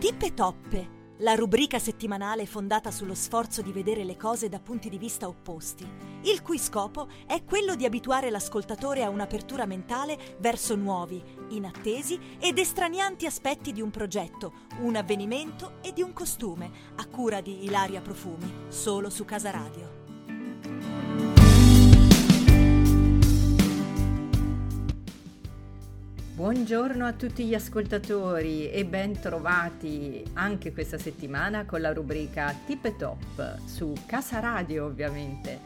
Tippe 0.00 0.32
Toppe, 0.32 1.16
la 1.18 1.34
rubrica 1.34 1.78
settimanale 1.78 2.46
fondata 2.46 2.90
sullo 2.90 3.14
sforzo 3.14 3.60
di 3.60 3.70
vedere 3.70 4.02
le 4.02 4.16
cose 4.16 4.48
da 4.48 4.58
punti 4.58 4.88
di 4.88 4.96
vista 4.96 5.28
opposti, 5.28 5.86
il 6.22 6.40
cui 6.40 6.58
scopo 6.58 7.06
è 7.26 7.44
quello 7.44 7.74
di 7.74 7.84
abituare 7.84 8.30
l'ascoltatore 8.30 9.04
a 9.04 9.10
un'apertura 9.10 9.66
mentale 9.66 10.38
verso 10.38 10.74
nuovi, 10.74 11.22
inattesi 11.50 12.18
ed 12.40 12.56
estranianti 12.56 13.26
aspetti 13.26 13.72
di 13.72 13.82
un 13.82 13.90
progetto, 13.90 14.54
un 14.80 14.96
avvenimento 14.96 15.82
e 15.82 15.92
di 15.92 16.00
un 16.00 16.14
costume, 16.14 16.70
a 16.96 17.06
cura 17.06 17.42
di 17.42 17.64
Ilaria 17.64 18.00
Profumi, 18.00 18.50
solo 18.68 19.10
su 19.10 19.26
Casa 19.26 19.50
Radio. 19.50 19.99
Buongiorno 26.40 27.04
a 27.04 27.12
tutti 27.12 27.44
gli 27.44 27.52
ascoltatori 27.52 28.70
e 28.70 28.86
ben 28.86 29.20
trovati 29.20 30.24
anche 30.32 30.72
questa 30.72 30.96
settimana 30.96 31.66
con 31.66 31.82
la 31.82 31.92
rubrica 31.92 32.56
Tip 32.64 32.86
e 32.86 32.96
Top 32.96 33.58
su 33.66 33.92
Casa 34.06 34.40
Radio 34.40 34.86
ovviamente, 34.86 35.60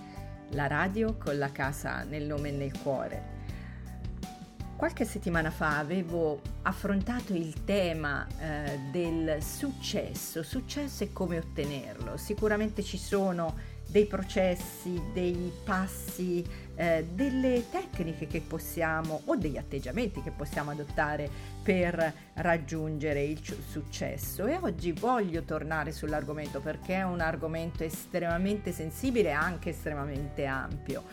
la 0.48 0.66
radio 0.66 1.16
con 1.16 1.38
la 1.38 1.52
casa 1.52 2.02
nel 2.02 2.24
nome 2.24 2.48
e 2.48 2.52
nel 2.52 2.76
cuore. 2.82 3.22
Qualche 4.74 5.04
settimana 5.04 5.52
fa 5.52 5.78
avevo 5.78 6.40
affrontato 6.62 7.34
il 7.34 7.62
tema 7.62 8.26
eh, 8.40 8.80
del 8.90 9.40
successo, 9.44 10.42
successo 10.42 11.04
e 11.04 11.12
come 11.12 11.38
ottenerlo. 11.38 12.16
Sicuramente 12.16 12.82
ci 12.82 12.98
sono 12.98 13.54
dei 13.86 14.06
processi, 14.06 15.00
dei 15.12 15.52
passi, 15.64 16.44
eh, 16.74 17.06
delle 17.12 17.64
tecniche 17.70 18.26
che 18.26 18.40
possiamo 18.40 19.22
o 19.26 19.36
degli 19.36 19.56
atteggiamenti 19.56 20.22
che 20.22 20.32
possiamo 20.32 20.72
adottare 20.72 21.30
per 21.62 22.12
raggiungere 22.34 23.22
il 23.22 23.40
successo. 23.68 24.46
E 24.46 24.56
oggi 24.60 24.92
voglio 24.92 25.42
tornare 25.42 25.92
sull'argomento 25.92 26.60
perché 26.60 26.96
è 26.96 27.02
un 27.02 27.20
argomento 27.20 27.84
estremamente 27.84 28.72
sensibile 28.72 29.28
e 29.28 29.32
anche 29.32 29.70
estremamente 29.70 30.44
ampio. 30.44 31.04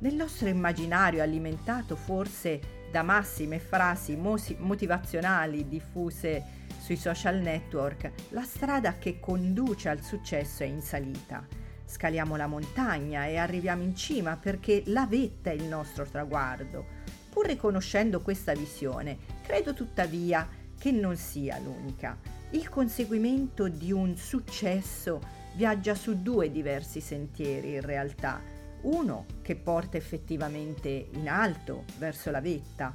Nel 0.00 0.14
nostro 0.14 0.48
immaginario 0.48 1.22
alimentato 1.22 1.94
forse 1.94 2.82
da 2.90 3.02
massime 3.02 3.58
frasi 3.58 4.16
motivazionali 4.16 5.68
diffuse 5.68 6.62
sui 6.80 6.96
social 6.96 7.38
network, 7.38 8.10
la 8.30 8.42
strada 8.42 8.98
che 8.98 9.18
conduce 9.18 9.88
al 9.88 10.02
successo 10.02 10.62
è 10.62 10.66
in 10.66 10.82
salita 10.82 11.62
Scaliamo 11.86 12.36
la 12.36 12.46
montagna 12.46 13.26
e 13.26 13.36
arriviamo 13.36 13.82
in 13.82 13.94
cima 13.94 14.36
perché 14.36 14.82
la 14.86 15.06
vetta 15.06 15.50
è 15.50 15.54
il 15.54 15.64
nostro 15.64 16.04
traguardo. 16.04 17.02
Pur 17.30 17.46
riconoscendo 17.46 18.20
questa 18.20 18.54
visione, 18.54 19.18
credo 19.42 19.74
tuttavia 19.74 20.48
che 20.78 20.90
non 20.92 21.16
sia 21.16 21.58
l'unica. 21.58 22.18
Il 22.50 22.68
conseguimento 22.68 23.68
di 23.68 23.90
un 23.92 24.16
successo 24.16 25.20
viaggia 25.54 25.94
su 25.94 26.22
due 26.22 26.50
diversi 26.50 27.00
sentieri 27.00 27.74
in 27.74 27.80
realtà. 27.80 28.40
Uno 28.82 29.26
che 29.42 29.56
porta 29.56 29.96
effettivamente 29.96 31.08
in 31.12 31.28
alto, 31.28 31.84
verso 31.98 32.30
la 32.30 32.40
vetta. 32.40 32.94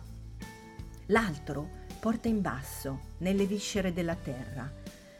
L'altro 1.07 1.77
porta 1.99 2.27
in 2.27 2.41
basso, 2.41 2.99
nelle 3.17 3.45
viscere 3.45 3.91
della 3.91 4.15
terra. 4.15 4.71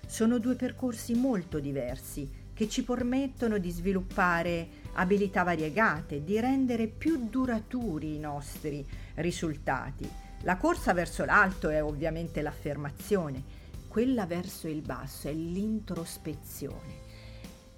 Sono 0.06 0.38
due 0.38 0.56
percorsi 0.56 1.14
molto 1.14 1.60
diversi 1.60 2.39
che 2.60 2.68
ci 2.68 2.84
permettono 2.84 3.58
di 3.58 3.70
sviluppare 3.70 4.68
abilità 4.96 5.44
variegate, 5.44 6.26
di 6.26 6.42
rendere 6.42 6.88
più 6.88 7.30
duraturi 7.30 8.16
i 8.16 8.20
nostri 8.20 8.86
risultati. 9.16 10.06
La 10.42 10.58
corsa 10.58 10.92
verso 10.92 11.24
l'alto 11.24 11.70
è 11.70 11.82
ovviamente 11.82 12.42
l'affermazione, 12.42 13.42
quella 13.88 14.26
verso 14.26 14.68
il 14.68 14.82
basso 14.82 15.30
è 15.30 15.34
l'introspezione. 15.34 16.98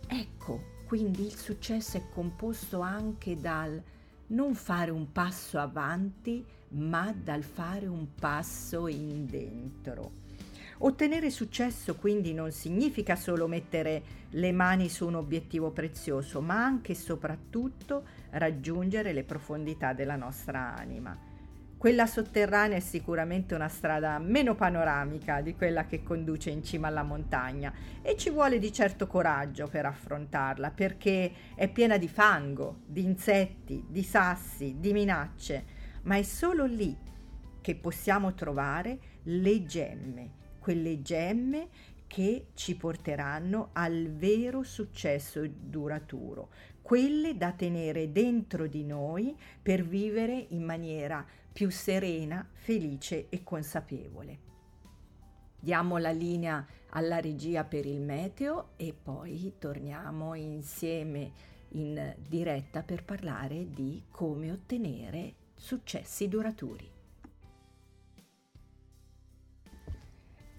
Ecco, 0.07 0.79
quindi 0.87 1.27
il 1.27 1.37
successo 1.37 1.97
è 1.97 2.09
composto 2.11 2.79
anche 2.79 3.39
dal 3.39 3.79
non 4.29 4.55
fare 4.55 4.89
un 4.89 5.11
passo 5.11 5.59
avanti, 5.59 6.43
ma 6.69 7.13
dal 7.15 7.43
fare 7.43 7.85
un 7.85 8.15
passo 8.15 8.87
in. 8.87 9.27
Ottenere 10.83 11.29
successo 11.29 11.95
quindi 11.95 12.33
non 12.33 12.51
significa 12.51 13.15
solo 13.15 13.47
mettere 13.47 14.01
le 14.31 14.51
mani 14.51 14.89
su 14.89 15.05
un 15.05 15.13
obiettivo 15.13 15.69
prezioso, 15.69 16.41
ma 16.41 16.55
anche 16.55 16.93
e 16.93 16.95
soprattutto 16.95 18.03
raggiungere 18.31 19.13
le 19.13 19.23
profondità 19.23 19.93
della 19.93 20.15
nostra 20.15 20.75
anima. 20.75 21.15
Quella 21.77 22.07
sotterranea 22.07 22.77
è 22.77 22.79
sicuramente 22.79 23.53
una 23.53 23.67
strada 23.67 24.17
meno 24.17 24.55
panoramica 24.55 25.41
di 25.41 25.53
quella 25.53 25.85
che 25.85 26.01
conduce 26.01 26.49
in 26.49 26.63
cima 26.63 26.87
alla 26.87 27.03
montagna 27.03 27.71
e 28.01 28.17
ci 28.17 28.31
vuole 28.31 28.57
di 28.57 28.73
certo 28.73 29.05
coraggio 29.05 29.67
per 29.67 29.85
affrontarla 29.85 30.71
perché 30.71 31.31
è 31.53 31.69
piena 31.69 31.99
di 31.99 32.07
fango, 32.07 32.79
di 32.87 33.03
insetti, 33.03 33.85
di 33.87 34.01
sassi, 34.01 34.77
di 34.79 34.93
minacce, 34.93 35.63
ma 36.03 36.15
è 36.15 36.23
solo 36.23 36.65
lì 36.65 36.97
che 37.61 37.75
possiamo 37.75 38.33
trovare 38.33 38.97
le 39.25 39.63
gemme 39.63 40.39
quelle 40.61 41.01
gemme 41.01 41.69
che 42.05 42.49
ci 42.53 42.75
porteranno 42.75 43.69
al 43.73 44.11
vero 44.11 44.61
successo 44.61 45.41
duraturo, 45.47 46.49
quelle 46.81 47.35
da 47.35 47.51
tenere 47.51 48.11
dentro 48.11 48.67
di 48.67 48.83
noi 48.83 49.35
per 49.61 49.83
vivere 49.83 50.45
in 50.49 50.63
maniera 50.63 51.25
più 51.51 51.71
serena, 51.71 52.47
felice 52.53 53.27
e 53.29 53.43
consapevole. 53.43 54.39
Diamo 55.59 55.97
la 55.97 56.11
linea 56.11 56.63
alla 56.89 57.19
regia 57.19 57.63
per 57.63 57.85
il 57.85 58.01
meteo 58.01 58.73
e 58.75 58.93
poi 58.93 59.53
torniamo 59.57 60.35
insieme 60.35 61.31
in 61.69 62.15
diretta 62.27 62.83
per 62.83 63.03
parlare 63.03 63.71
di 63.71 64.03
come 64.11 64.51
ottenere 64.51 65.33
successi 65.55 66.27
duraturi. 66.27 67.00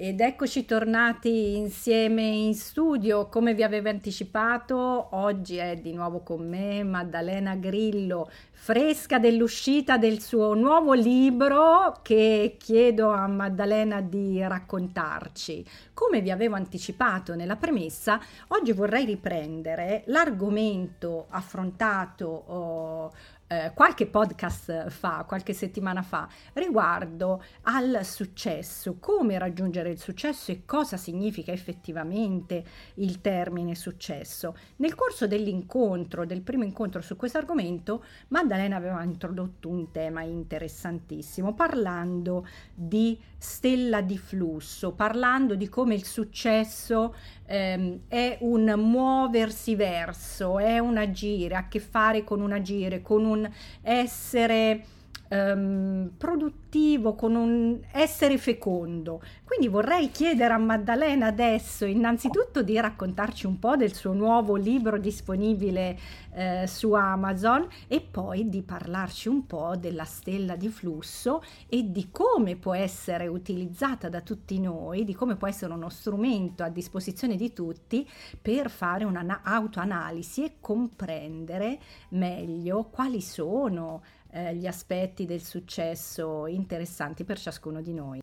Ed 0.05 0.21
eccoci 0.21 0.65
tornati 0.65 1.57
insieme 1.57 2.23
in 2.23 2.57
studio, 2.57 3.29
come 3.29 3.55
vi 3.55 3.63
avevo 3.63 3.89
anticipato, 3.89 5.07
oggi 5.13 5.59
è 5.59 5.77
di 5.77 5.93
nuovo 5.93 6.25
con 6.25 6.45
me 6.45 6.83
Maddalena 6.83 7.55
Grillo, 7.55 8.29
fresca 8.51 9.21
dell'uscita 9.21 9.99
del 9.99 10.21
suo 10.21 10.55
nuovo 10.55 10.93
libro 10.93 12.01
che 12.03 12.57
chiedo 12.59 13.11
a 13.11 13.29
Maddalena 13.29 14.01
di 14.01 14.43
raccontarci. 14.43 15.65
Come 15.95 16.21
vi 16.21 16.33
avevo 16.33 16.57
anticipato 16.57 17.37
nella 17.37 17.55
premessa, 17.55 18.21
oggi 18.49 18.73
vorrei 18.73 19.05
riprendere 19.05 20.03
l'argomento 20.07 21.27
affrontato 21.29 22.27
oh, 22.27 23.12
eh, 23.53 23.73
qualche 23.75 24.07
podcast 24.07 24.89
fa, 24.89 25.25
qualche 25.29 25.53
settimana 25.53 26.01
fa, 26.01 26.27
riguardo 26.55 27.43
al 27.63 28.01
successo, 28.03 28.97
come 28.99 29.39
raggiungere 29.39 29.91
il 29.91 29.99
successo 29.99 30.51
e 30.51 30.65
cosa 30.65 30.97
significa 30.97 31.53
effettivamente 31.53 32.65
il 32.95 33.21
termine 33.21 33.75
successo. 33.75 34.57
Nel 34.77 34.95
corso 34.95 35.27
dell'incontro, 35.27 36.25
del 36.25 36.41
primo 36.41 36.65
incontro 36.65 37.03
su 37.03 37.17
questo 37.17 37.39
argomento, 37.39 38.05
Maddalena 38.29 38.77
aveva 38.77 39.03
introdotto 39.03 39.69
un 39.69 39.91
tema 39.91 40.23
interessantissimo, 40.23 41.53
parlando 41.53 42.47
di 42.75 43.19
stella 43.37 44.01
di 44.01 44.17
flusso, 44.17 44.93
parlando 44.93 45.57
di 45.57 45.69
come 45.69 45.95
il 45.95 46.05
successo 46.05 47.12
ehm, 47.45 48.03
è 48.09 48.39
un 48.41 48.73
muoversi 48.77 49.75
verso, 49.75 50.59
è 50.59 50.79
un 50.79 50.97
agire, 50.97 51.57
ha 51.57 51.59
a 51.59 51.69
che 51.69 51.81
fare 51.81 52.25
con 52.25 52.41
un 52.41 52.53
agire, 52.53 53.03
con 53.03 53.25
un 53.25 53.42
essere 53.83 54.85
ehm, 55.32 56.12
produttivo, 56.19 57.15
con 57.15 57.34
un 57.34 57.81
essere 57.93 58.37
fecondo. 58.37 59.23
Quindi 59.44 59.69
vorrei 59.69 60.11
chiedere 60.11 60.52
a 60.52 60.58
Maddalena 60.58 61.26
adesso 61.26 61.84
innanzitutto 61.84 62.62
di 62.62 62.79
raccontarci 62.79 63.46
un 63.46 63.58
po' 63.58 63.76
del 63.76 63.94
suo 63.94 64.12
nuovo 64.12 64.56
libro 64.56 64.99
disponibile 64.99 65.99
eh, 66.34 66.67
su 66.67 66.93
Amazon 66.93 67.67
e 67.88 68.00
poi 68.00 68.49
di 68.49 68.62
parlarci 68.62 69.29
un 69.29 69.46
po' 69.46 69.76
della 69.76 70.05
stella 70.05 70.56
di 70.56 70.69
flusso 70.69 71.43
e 71.69 71.90
di 71.90 72.08
come 72.11 72.56
può 72.56 72.75
essere 72.75 73.26
utilizzata 73.26 74.08
da 74.08 74.20
tutti 74.20 74.58
noi, 74.61 75.05
di 75.05 75.14
come 75.14 75.37
può 75.37 75.49
essere 75.49 75.73
uno 75.73 75.88
strumento 75.88 76.62
a 76.62 76.69
disposizione 76.69 77.37
di 77.37 77.52
tutti 77.52 78.08
per 78.40 78.70
fare 78.70 79.05
un'autoanalisi 79.05 80.44
e 80.44 80.52
comprendere 80.61 81.78
meglio 82.11 82.85
quali 82.90 83.20
sono 83.20 84.02
eh, 84.32 84.55
gli 84.56 84.67
aspetti 84.67 85.26
del 85.26 85.43
successo 85.43 86.46
interessanti 86.46 87.25
per 87.25 87.38
ciascuno 87.38 87.81
di 87.81 87.93
noi. 87.93 88.23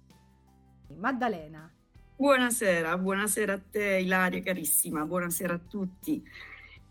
Maddalena. 0.96 1.72
Buonasera, 2.16 2.98
buonasera 2.98 3.54
a 3.54 3.62
te 3.72 4.00
Ilaria 4.00 4.42
carissima, 4.42 5.06
buonasera 5.06 5.54
a 5.54 5.60
tutti. 5.60 6.22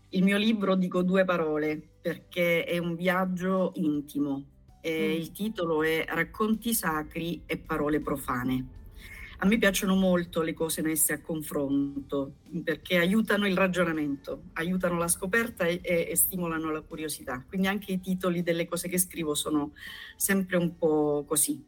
Il 0.09 0.23
mio 0.23 0.37
libro 0.37 0.75
dico 0.75 1.03
due 1.03 1.23
parole 1.25 1.79
perché 2.01 2.63
è 2.63 2.79
un 2.79 2.95
viaggio 2.95 3.73
intimo 3.75 4.43
e 4.81 5.09
mm. 5.09 5.19
il 5.19 5.31
titolo 5.31 5.83
è 5.83 6.05
Racconti 6.07 6.73
sacri 6.73 7.43
e 7.45 7.57
parole 7.57 7.99
profane. 7.99 8.78
A 9.41 9.45
me 9.45 9.57
piacciono 9.57 9.95
molto 9.95 10.41
le 10.41 10.53
cose 10.53 10.81
messe 10.81 11.13
a 11.13 11.21
confronto 11.21 12.39
perché 12.61 12.97
aiutano 12.97 13.47
il 13.47 13.55
ragionamento, 13.55 14.43
aiutano 14.53 14.97
la 14.97 15.07
scoperta 15.07 15.65
e, 15.65 15.79
e, 15.81 16.13
stimolano 16.17 16.71
la 16.71 16.81
curiosità. 16.81 17.45
Quindi 17.47 17.67
anche 17.67 17.93
i 17.93 18.01
titoli 18.01 18.43
delle 18.43 18.67
cose 18.67 18.89
che 18.89 18.97
scrivo 18.97 19.35
sono 19.35 19.71
sempre 20.17 20.57
un 20.57 20.75
po' 20.75 21.23
così. 21.25 21.63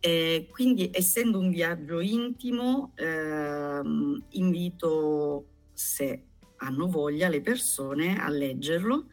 E 0.00 0.48
quindi 0.50 0.90
essendo 0.92 1.38
un 1.38 1.50
viaggio 1.50 2.00
intimo, 2.00 2.92
ehm, 2.96 4.24
invito, 4.30 5.46
se 5.74 6.24
hanno 6.56 6.88
voglia, 6.88 7.28
le 7.28 7.40
persone 7.40 8.20
a 8.20 8.28
leggerlo. 8.28 9.06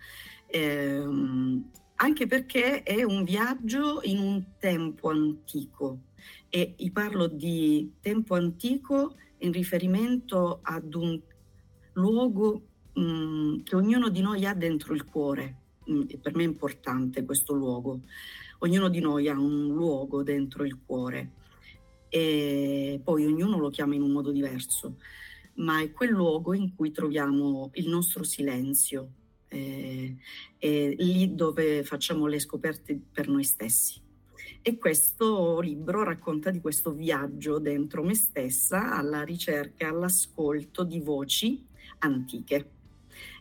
Ehm, 0.47 1.69
anche 1.95 2.27
perché 2.27 2.83
è 2.83 3.03
un 3.03 3.23
viaggio 3.23 4.01
in 4.03 4.19
un 4.19 4.43
tempo 4.59 5.09
antico 5.09 5.99
e 6.49 6.75
parlo 6.91 7.27
di 7.27 7.93
tempo 7.99 8.35
antico 8.35 9.15
in 9.39 9.51
riferimento 9.51 10.59
ad 10.61 10.93
un 10.93 11.19
luogo 11.93 12.61
mh, 12.93 13.01
mm, 13.01 13.59
che 13.63 13.75
ognuno 13.75 14.09
di 14.09 14.21
noi 14.21 14.45
ha 14.45 14.53
dentro 14.53 14.93
il 14.93 15.05
cuore. 15.05 15.55
Mh, 15.85 15.93
mm, 15.93 16.01
per 16.21 16.35
me 16.35 16.43
è 16.43 16.47
importante 16.47 17.25
questo 17.25 17.53
luogo. 17.53 18.01
Ognuno 18.59 18.87
di 18.87 18.99
noi 18.99 19.27
ha 19.27 19.37
un 19.37 19.67
luogo 19.67 20.23
dentro 20.23 20.63
il 20.63 20.79
cuore 20.85 21.31
e 22.07 23.01
poi 23.03 23.25
ognuno 23.25 23.57
lo 23.57 23.69
chiama 23.69 23.95
in 23.95 24.03
un 24.03 24.11
modo 24.11 24.31
diverso, 24.31 24.97
ma 25.55 25.81
è 25.81 25.91
quel 25.91 26.11
luogo 26.11 26.53
in 26.53 26.75
cui 26.75 26.91
troviamo 26.91 27.71
il 27.73 27.89
nostro 27.89 28.23
silenzio, 28.23 29.09
eh, 29.53 30.15
è 30.57 30.95
lì 30.97 31.35
dove 31.35 31.83
facciamo 31.83 32.25
le 32.27 32.39
scoperte 32.39 32.99
per 33.11 33.27
noi 33.27 33.43
stessi. 33.43 34.01
E 34.61 34.77
questo 34.77 35.59
libro 35.59 36.03
racconta 36.03 36.49
di 36.49 36.61
questo 36.61 36.91
viaggio 36.91 37.59
dentro 37.59 38.03
me 38.03 38.15
stessa 38.15 38.95
alla 38.95 39.23
ricerca, 39.23 39.89
all'ascolto 39.89 40.83
di 40.83 40.99
voci 40.99 41.65
antiche 41.99 42.69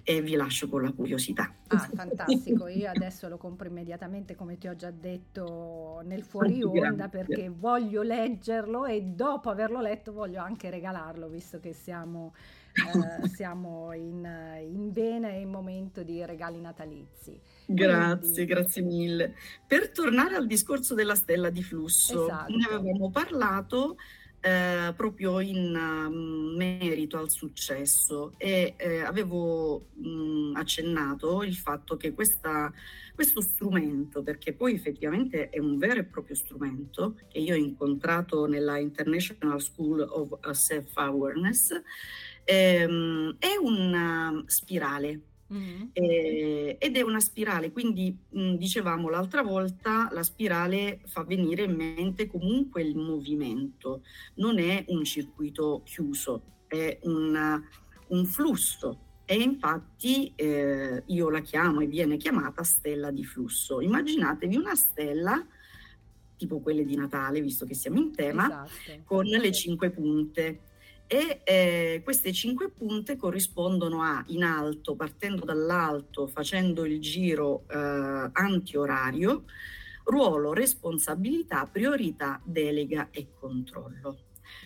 e 0.04 0.20
vi 0.20 0.34
lascio 0.34 0.68
con 0.68 0.82
la 0.82 0.92
curiosità. 0.92 1.54
Ah, 1.68 1.88
fantastico, 1.94 2.66
io 2.66 2.90
adesso 2.90 3.28
lo 3.28 3.36
compro 3.36 3.68
immediatamente 3.68 4.34
come 4.34 4.58
ti 4.58 4.66
ho 4.66 4.74
già 4.74 4.90
detto 4.90 6.00
nel 6.04 6.22
fuori 6.22 6.62
onda 6.62 7.08
perché 7.08 7.48
voglio 7.48 8.02
leggerlo 8.02 8.84
e 8.86 9.02
dopo 9.02 9.48
averlo 9.48 9.80
letto 9.80 10.12
voglio 10.12 10.40
anche 10.40 10.70
regalarlo 10.70 11.28
visto 11.28 11.60
che 11.60 11.72
siamo, 11.72 12.34
eh, 12.72 13.28
siamo 13.28 13.92
in, 13.92 14.28
in 14.60 14.90
vena 14.90 15.28
e 15.28 15.40
in 15.40 15.50
momento 15.50 16.02
di 16.02 16.24
regali 16.24 16.60
natalizi. 16.60 17.40
Grazie, 17.66 18.18
Quindi... 18.18 18.44
grazie 18.44 18.82
mille. 18.82 19.34
Per 19.66 19.90
tornare 19.92 20.34
al 20.34 20.46
discorso 20.46 20.94
della 20.94 21.14
stella 21.14 21.50
di 21.50 21.62
flusso, 21.62 22.24
esatto. 22.24 22.52
ne 22.56 22.64
avevamo 22.64 23.10
parlato 23.10 23.96
eh, 24.42 24.92
proprio 24.96 25.38
in 25.38 25.72
um, 25.74 26.56
merito 26.56 27.16
al 27.16 27.30
successo. 27.30 28.32
E 28.36 28.74
eh, 28.76 29.00
avevo 29.00 29.90
mh, 29.94 30.08
mm, 30.08 30.56
accennato 30.56 31.42
il 31.44 31.54
fatto 31.54 31.96
che 31.96 32.12
questa, 32.12 32.72
questo 33.14 33.40
strumento, 33.40 34.22
perché 34.22 34.52
poi 34.52 34.74
effettivamente 34.74 35.48
è 35.48 35.60
un 35.60 35.78
vero 35.78 36.00
e 36.00 36.04
proprio 36.04 36.34
strumento 36.34 37.14
che 37.28 37.38
io 37.38 37.54
ho 37.54 37.58
incontrato 37.58 38.46
nella 38.46 38.78
International 38.78 39.60
School 39.60 40.00
of 40.00 40.50
Self-Awareness, 40.50 41.80
ehm, 42.44 43.36
è 43.38 43.56
una 43.60 44.42
spirale 44.46 45.20
Mm. 45.52 45.82
Eh, 45.92 46.76
ed 46.78 46.96
è 46.96 47.02
una 47.02 47.20
spirale, 47.20 47.72
quindi 47.72 48.16
mh, 48.30 48.40
mm, 48.40 48.54
dicevamo 48.54 49.08
l'altra 49.08 49.42
volta, 49.42 50.08
la 50.10 50.22
spirale 50.22 51.00
fa 51.06 51.24
venire 51.24 51.64
in 51.64 51.74
mente 51.74 52.26
comunque 52.26 52.82
il 52.82 52.96
movimento, 52.96 54.02
non 54.36 54.58
è 54.58 54.84
un 54.88 55.04
circuito 55.04 55.82
chiuso, 55.84 56.42
è 56.66 56.98
una, 57.02 57.62
un 58.08 58.24
flusso 58.24 59.10
e 59.24 59.36
infatti 59.36 60.32
eh, 60.34 61.02
io 61.06 61.30
la 61.30 61.40
chiamo 61.40 61.80
e 61.80 61.86
viene 61.86 62.16
chiamata 62.16 62.62
stella 62.62 63.10
di 63.10 63.24
flusso. 63.24 63.80
Immaginatevi 63.80 64.56
una 64.56 64.74
stella 64.74 65.46
tipo 66.36 66.60
quelle 66.60 66.84
di 66.84 66.96
Natale, 66.96 67.40
visto 67.40 67.64
che 67.66 67.74
siamo 67.74 67.98
in 67.98 68.12
tema, 68.12 68.46
esatto. 68.46 69.02
con 69.04 69.24
le 69.24 69.52
cinque 69.52 69.90
punte 69.90 70.60
e 71.12 71.42
eh, 71.44 72.00
queste 72.02 72.32
cinque 72.32 72.70
punte 72.70 73.16
corrispondono 73.16 74.00
a 74.00 74.24
in 74.28 74.42
alto, 74.42 74.96
partendo 74.96 75.44
dall'alto, 75.44 76.26
facendo 76.26 76.86
il 76.86 77.00
giro 77.00 77.64
eh, 77.68 78.30
antiorario, 78.32 79.44
ruolo, 80.04 80.54
responsabilità, 80.54 81.66
priorità, 81.66 82.40
delega 82.42 83.10
e 83.10 83.28
controllo. 83.38 84.20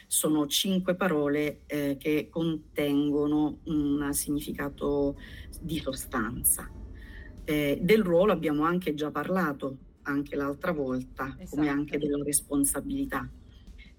Sono 0.06 0.46
cinque 0.46 0.94
parole 0.94 1.62
eh, 1.66 1.96
che 1.98 2.28
contengono 2.30 3.58
un 3.64 4.08
significato 4.12 5.16
di 5.60 5.80
sostanza. 5.80 6.70
Eh, 7.42 7.80
del 7.82 8.04
ruolo 8.04 8.30
abbiamo 8.30 8.62
anche 8.62 8.94
già 8.94 9.10
parlato 9.10 9.78
anche 10.02 10.36
l'altra 10.36 10.70
volta, 10.70 11.34
esatto. 11.40 11.56
come 11.56 11.68
anche 11.68 11.98
della 11.98 12.22
responsabilità 12.22 13.28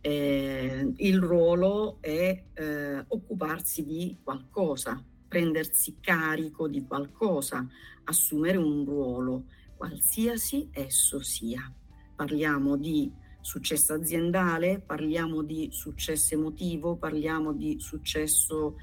eh, 0.01 0.94
il 0.95 1.19
ruolo 1.19 1.97
è 2.01 2.44
eh, 2.53 3.05
occuparsi 3.07 3.83
di 3.83 4.17
qualcosa, 4.23 5.03
prendersi 5.27 5.97
carico 5.99 6.67
di 6.67 6.85
qualcosa, 6.85 7.67
assumere 8.05 8.57
un 8.57 8.85
ruolo, 8.85 9.45
qualsiasi 9.75 10.69
esso 10.71 11.21
sia. 11.21 11.71
Parliamo 12.15 12.77
di 12.77 13.11
successo 13.41 13.94
aziendale, 13.94 14.79
parliamo 14.79 15.41
di 15.41 15.69
successo 15.71 16.33
emotivo, 16.33 16.95
parliamo 16.95 17.53
di 17.53 17.79
successo 17.79 18.75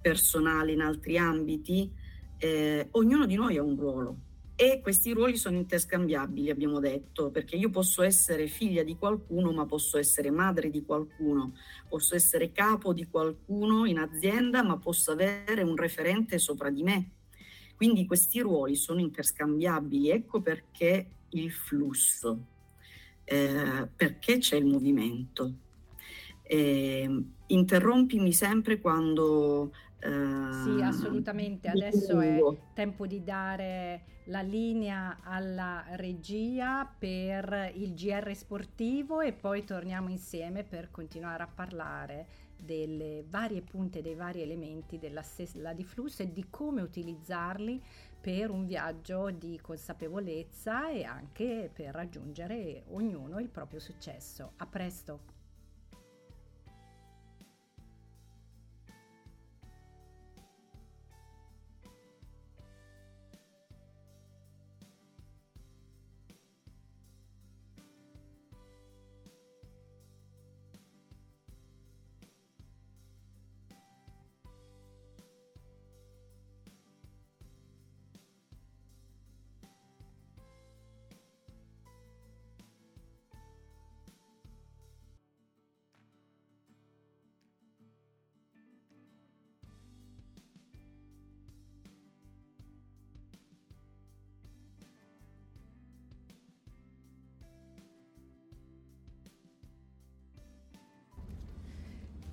personale 0.00 0.72
in 0.72 0.80
altri 0.80 1.18
ambiti. 1.18 1.90
Eh, 2.38 2.88
ognuno 2.92 3.26
di 3.26 3.34
noi 3.34 3.56
ha 3.56 3.62
un 3.62 3.76
ruolo 3.76 4.25
e 4.58 4.80
questi 4.80 5.12
ruoli 5.12 5.36
sono 5.36 5.56
interscambiabili, 5.56 6.48
abbiamo 6.48 6.80
detto, 6.80 7.30
perché 7.30 7.56
io 7.56 7.68
posso 7.68 8.02
essere 8.02 8.46
figlia 8.46 8.82
di 8.82 8.96
qualcuno, 8.96 9.52
ma 9.52 9.66
posso 9.66 9.98
essere 9.98 10.30
madre 10.30 10.70
di 10.70 10.82
qualcuno, 10.82 11.52
posso 11.86 12.14
essere 12.14 12.52
capo 12.52 12.94
di 12.94 13.06
qualcuno 13.06 13.84
in 13.84 13.98
azienda, 13.98 14.62
ma 14.62 14.78
posso 14.78 15.12
avere 15.12 15.62
un 15.62 15.76
referente 15.76 16.38
sopra 16.38 16.70
di 16.70 16.82
me. 16.82 17.10
Quindi 17.76 18.06
questi 18.06 18.40
ruoli 18.40 18.76
sono 18.76 19.00
interscambiabili, 19.00 20.08
ecco 20.08 20.40
perché 20.40 21.06
il 21.28 21.52
flusso, 21.52 22.46
eh, 23.24 23.86
perché 23.94 24.38
c'è 24.38 24.56
il 24.56 24.64
movimento. 24.64 25.52
Eh, 26.42 27.24
interrompimi 27.48 28.32
sempre 28.32 28.80
quando 28.80 29.72
sì, 30.62 30.82
assolutamente. 30.82 31.68
Adesso 31.68 32.20
è 32.20 32.38
tempo 32.74 33.06
di 33.06 33.22
dare 33.22 34.14
la 34.26 34.40
linea 34.40 35.18
alla 35.22 35.84
regia 35.90 36.84
per 36.98 37.72
il 37.74 37.94
GR 37.94 38.34
sportivo 38.34 39.20
e 39.20 39.32
poi 39.32 39.64
torniamo 39.64 40.08
insieme 40.08 40.64
per 40.64 40.90
continuare 40.90 41.42
a 41.42 41.48
parlare 41.52 42.26
delle 42.56 43.24
varie 43.28 43.62
punte, 43.62 44.02
dei 44.02 44.14
vari 44.14 44.42
elementi 44.42 44.98
della 44.98 45.22
stella 45.22 45.72
di 45.72 45.84
flusso 45.84 46.22
e 46.22 46.32
di 46.32 46.46
come 46.48 46.82
utilizzarli 46.82 47.82
per 48.20 48.50
un 48.50 48.64
viaggio 48.64 49.30
di 49.30 49.58
consapevolezza 49.60 50.90
e 50.90 51.04
anche 51.04 51.70
per 51.72 51.94
raggiungere 51.94 52.84
ognuno 52.88 53.38
il 53.38 53.48
proprio 53.48 53.78
successo. 53.78 54.52
A 54.56 54.66
presto! 54.66 55.35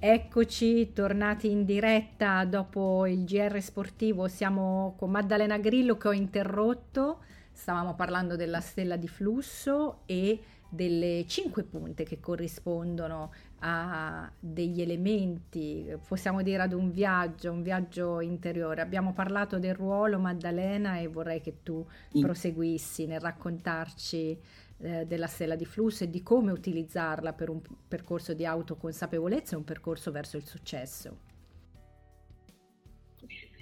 Eccoci 0.06 0.92
tornati 0.92 1.50
in 1.50 1.64
diretta 1.64 2.44
dopo 2.44 3.08
il 3.08 3.24
GR 3.24 3.62
sportivo, 3.62 4.28
siamo 4.28 4.96
con 4.98 5.10
Maddalena 5.10 5.58
Grillo 5.58 5.96
che 5.96 6.10
ho 6.10 6.12
interrotto, 6.12 7.24
stavamo 7.54 7.96
parlando 7.96 8.36
della 8.36 8.60
stella 8.60 8.98
di 8.98 9.08
flusso 9.08 10.02
e 10.06 10.42
delle 10.74 11.26
cinque 11.28 11.64
punte 11.64 12.04
che 12.04 12.20
corrispondono 12.20 13.32
a 13.60 14.30
degli 14.40 14.82
elementi, 14.82 15.96
possiamo 16.08 16.42
dire 16.42 16.64
ad 16.64 16.74
un 16.74 16.90
viaggio, 16.90 17.52
un 17.52 17.62
viaggio 17.62 18.20
interiore. 18.22 18.82
Abbiamo 18.82 19.14
parlato 19.14 19.60
del 19.60 19.76
ruolo 19.76 20.18
Maddalena 20.18 20.98
e 20.98 21.08
vorrei 21.08 21.42
che 21.42 21.62
tu 21.62 21.86
sì. 22.12 22.22
proseguissi 22.22 23.06
nel 23.06 23.20
raccontarci 23.20 24.38
eh, 24.80 25.06
della 25.06 25.28
stella 25.28 25.56
di 25.56 25.66
flusso 25.66 26.04
e 26.04 26.10
di 26.10 26.24
come 26.24 26.52
utilizzarla 26.52 27.34
per 27.34 27.50
un 27.50 27.62
percorso 27.88 28.34
di 28.34 28.46
autoconsapevolezza 28.46 29.54
e 29.54 29.58
un 29.58 29.64
percorso 29.64 30.12
verso 30.12 30.38
il 30.38 30.46
successo. 30.46 31.32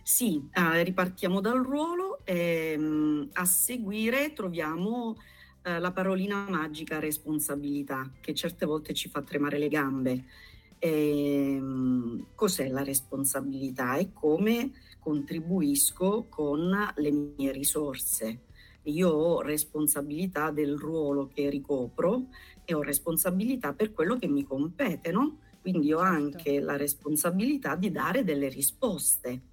Sì, 0.04 0.50
eh, 0.52 0.84
ripartiamo 0.84 1.42
dal 1.42 1.62
ruolo 1.62 2.01
ehm, 2.24 3.30
a 3.34 3.46
seguire 3.46 4.34
troviamo 4.34 5.16
eh, 5.64 5.80
la 5.80 5.92
parolina 5.92 6.48
magica 6.50 7.00
responsabilità, 7.00 8.12
che 8.20 8.34
certe 8.34 8.66
volte 8.66 8.94
ci 8.94 9.10
fa 9.10 9.22
tremare 9.22 9.58
le 9.58 9.68
gambe. 9.68 10.24
E, 10.80 11.54
ehm, 11.56 12.28
cos'è 12.34 12.68
la 12.70 12.84
responsabilità 12.84 13.98
e 13.98 14.12
come 14.14 14.72
contribuisco 15.00 16.28
con 16.30 16.72
le 16.96 17.12
mie 17.12 17.52
risorse? 17.52 18.46
Io 18.86 19.10
ho 19.10 19.42
responsabilità 19.42 20.50
del 20.50 20.76
ruolo 20.78 21.28
che 21.28 21.50
ricopro 21.50 22.30
e 22.66 22.74
ho 22.74 22.82
responsabilità 22.82 23.74
per 23.74 23.92
quello 23.92 24.18
che 24.18 24.28
mi 24.28 24.44
compete, 24.44 25.12
no? 25.12 25.38
Quindi 25.62 25.94
ho 25.94 26.00
certo. 26.00 26.14
anche 26.14 26.60
la 26.60 26.76
responsabilità 26.76 27.76
di 27.76 27.92
dare 27.92 28.24
delle 28.24 28.50
risposte 28.50 29.50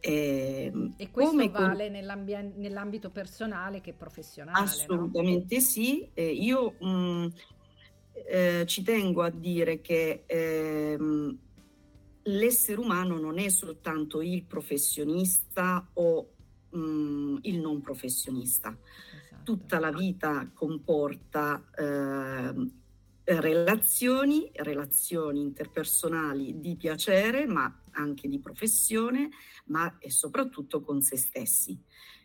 eh, 0.00 0.72
e 0.96 1.10
questo 1.10 1.50
vale 1.50 1.90
con... 1.90 2.52
nell'ambito 2.56 3.10
personale 3.10 3.80
che 3.80 3.92
professionale? 3.92 4.64
Assolutamente 4.64 5.56
no? 5.56 5.60
sì. 5.60 6.08
Eh, 6.14 6.30
io 6.30 6.76
mh, 6.78 6.88
mm, 6.88 7.26
eh, 8.28 8.64
ci 8.66 8.82
tengo 8.82 9.22
a 9.22 9.30
dire 9.30 9.80
che 9.80 10.24
ehm, 10.26 11.38
l'essere 12.22 12.80
umano 12.80 13.18
non 13.18 13.38
è 13.38 13.48
soltanto 13.48 14.22
il 14.22 14.44
professionista 14.44 15.88
o 15.94 16.30
mh, 16.70 16.78
mm, 16.78 17.36
il 17.42 17.58
non 17.60 17.80
professionista. 17.80 18.76
Esatto. 18.76 19.42
Tutta 19.42 19.78
la 19.78 19.90
vita 19.90 20.50
comporta 20.52 21.64
ehm, 21.76 22.70
relazioni, 23.24 24.50
relazioni 24.54 25.40
interpersonali 25.40 26.60
di 26.60 26.76
piacere, 26.76 27.46
ma 27.46 27.74
anche 27.96 28.28
di 28.28 28.38
professione, 28.38 29.30
ma 29.66 29.98
e 29.98 30.10
soprattutto 30.10 30.80
con 30.80 31.02
se 31.02 31.16
stessi. 31.16 31.78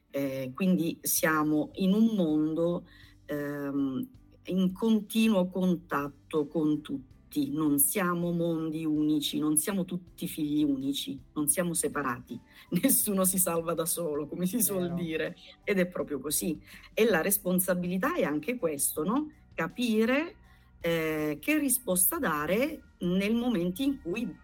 Eh, 0.09 0.51
quindi 0.53 0.97
siamo 1.01 1.71
in 1.75 1.93
un 1.93 2.15
mondo 2.15 2.85
ehm, 3.25 4.07
in 4.45 4.73
continuo 4.73 5.47
contatto 5.47 6.47
con 6.47 6.81
tutti, 6.81 7.51
non 7.51 7.79
siamo 7.79 8.31
mondi 8.31 8.83
unici, 8.83 9.39
non 9.39 9.55
siamo 9.55 9.85
tutti 9.85 10.27
figli 10.27 10.63
unici, 10.63 11.17
non 11.33 11.47
siamo 11.47 11.73
separati, 11.73 12.39
nessuno 12.81 13.23
si 13.23 13.37
salva 13.37 13.73
da 13.73 13.85
solo, 13.85 14.27
come 14.27 14.45
si 14.45 14.61
suol 14.61 14.93
dire, 14.93 15.37
ed 15.63 15.79
è 15.79 15.87
proprio 15.87 16.19
così. 16.19 16.59
E 16.93 17.05
la 17.05 17.21
responsabilità 17.21 18.15
è 18.15 18.23
anche 18.23 18.57
questo, 18.57 19.03
no? 19.03 19.31
Capire 19.53 20.35
eh, 20.81 21.37
che 21.39 21.57
risposta 21.57 22.17
dare 22.17 22.95
nel 22.99 23.35
momento 23.35 23.81
in 23.81 24.01
cui 24.01 24.35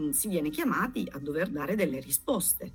mm, 0.00 0.10
si 0.10 0.28
viene 0.28 0.50
chiamati 0.50 1.08
a 1.10 1.18
dover 1.18 1.48
dare 1.48 1.74
delle 1.74 2.00
risposte 2.00 2.72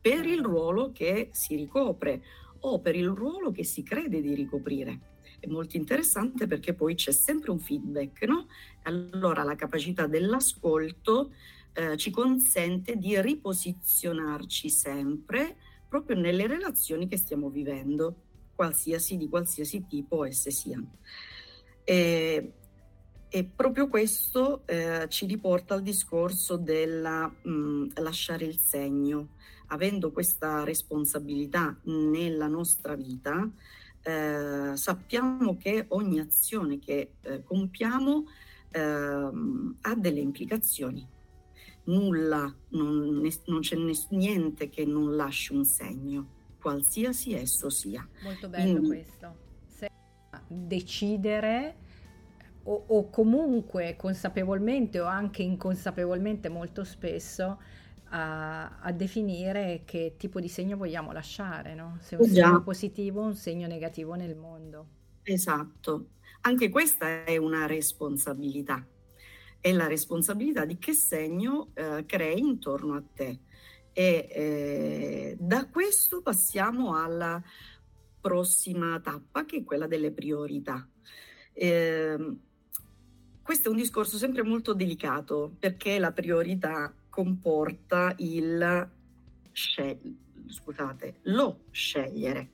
per 0.00 0.26
il 0.26 0.42
ruolo 0.42 0.92
che 0.92 1.30
si 1.32 1.54
ricopre 1.54 2.22
o 2.60 2.80
per 2.80 2.96
il 2.96 3.08
ruolo 3.08 3.50
che 3.50 3.64
si 3.64 3.82
crede 3.82 4.20
di 4.20 4.34
ricoprire. 4.34 5.10
È 5.38 5.46
molto 5.46 5.76
interessante 5.76 6.46
perché 6.46 6.74
poi 6.74 6.94
c'è 6.94 7.12
sempre 7.12 7.50
un 7.50 7.58
feedback, 7.58 8.22
no? 8.22 8.46
Allora 8.84 9.42
la 9.42 9.56
capacità 9.56 10.06
dell'ascolto 10.06 11.32
eh, 11.72 11.96
ci 11.96 12.10
consente 12.10 12.96
di 12.96 13.20
riposizionarci 13.20 14.68
sempre 14.68 15.56
proprio 15.88 16.18
nelle 16.18 16.46
relazioni 16.46 17.06
che 17.06 17.16
stiamo 17.16 17.50
vivendo, 17.50 18.14
qualsiasi 18.54 19.16
di 19.16 19.28
qualsiasi 19.28 19.86
tipo 19.86 20.24
esse 20.24 20.50
siano. 20.50 20.98
E, 21.84 22.52
e 23.34 23.44
proprio 23.44 23.88
questo 23.88 24.60
eh, 24.66 25.06
ci 25.08 25.24
riporta 25.24 25.72
al 25.72 25.80
discorso 25.80 26.58
del 26.58 27.00
lasciare 27.94 28.44
il 28.44 28.58
segno. 28.58 29.28
Avendo 29.68 30.10
questa 30.12 30.64
responsabilità 30.64 31.74
nella 31.84 32.46
nostra 32.46 32.94
vita, 32.94 33.50
eh, 34.02 34.72
sappiamo 34.74 35.56
che 35.56 35.86
ogni 35.88 36.20
azione 36.20 36.78
che 36.78 37.12
eh, 37.22 37.42
compiamo 37.42 38.26
ehm, 38.70 39.76
ha 39.80 39.94
delle 39.94 40.20
implicazioni. 40.20 41.08
Nulla, 41.84 42.54
non, 42.68 43.26
non 43.46 43.60
c'è 43.60 43.76
niente 44.10 44.68
che 44.68 44.84
non 44.84 45.16
lasci 45.16 45.54
un 45.54 45.64
segno, 45.64 46.26
qualsiasi 46.60 47.32
esso 47.32 47.70
sia. 47.70 48.06
Molto 48.22 48.50
bello 48.50 48.72
Quindi, 48.72 48.88
questo 48.88 49.42
decidere 50.48 51.76
o, 52.64 52.84
o, 52.86 53.10
comunque 53.10 53.96
consapevolmente 53.96 55.00
o 55.00 55.06
anche 55.06 55.42
inconsapevolmente 55.42 56.48
molto 56.48 56.84
spesso 56.84 57.58
a, 58.10 58.78
a, 58.80 58.92
definire 58.92 59.82
che 59.84 60.14
tipo 60.16 60.40
di 60.40 60.48
segno 60.48 60.76
vogliamo 60.76 61.12
lasciare, 61.12 61.74
no? 61.74 61.98
se 62.00 62.16
un 62.16 62.32
Già. 62.32 62.46
segno 62.46 62.62
positivo 62.62 63.22
o 63.22 63.26
un 63.26 63.34
segno 63.34 63.66
negativo 63.66 64.14
nel 64.14 64.36
mondo. 64.36 64.86
Esatto, 65.22 66.08
anche 66.42 66.68
questa 66.68 67.24
è 67.24 67.36
una 67.36 67.66
responsabilità, 67.66 68.86
è 69.60 69.72
la 69.72 69.86
responsabilità 69.86 70.64
di 70.64 70.78
che 70.78 70.92
segno 70.92 71.70
eh, 71.74 72.04
crei 72.06 72.38
intorno 72.38 72.94
a 72.94 73.02
te. 73.14 73.38
E 73.94 74.28
eh, 74.30 75.36
da 75.38 75.68
questo 75.68 76.22
passiamo 76.22 76.96
alla 76.96 77.42
prossima 78.20 78.98
tappa 79.00 79.44
che 79.44 79.58
è 79.58 79.64
quella 79.64 79.86
delle 79.86 80.12
priorità. 80.12 80.88
Eh, 81.52 82.36
questo 83.42 83.68
è 83.68 83.70
un 83.70 83.76
discorso 83.76 84.16
sempre 84.16 84.42
molto 84.42 84.72
delicato 84.72 85.54
perché 85.58 85.98
la 85.98 86.12
priorità 86.12 86.94
comporta 87.08 88.14
il 88.18 88.88
scel- 89.52 90.16
scusate, 90.46 91.16
lo 91.22 91.64
scegliere. 91.70 92.50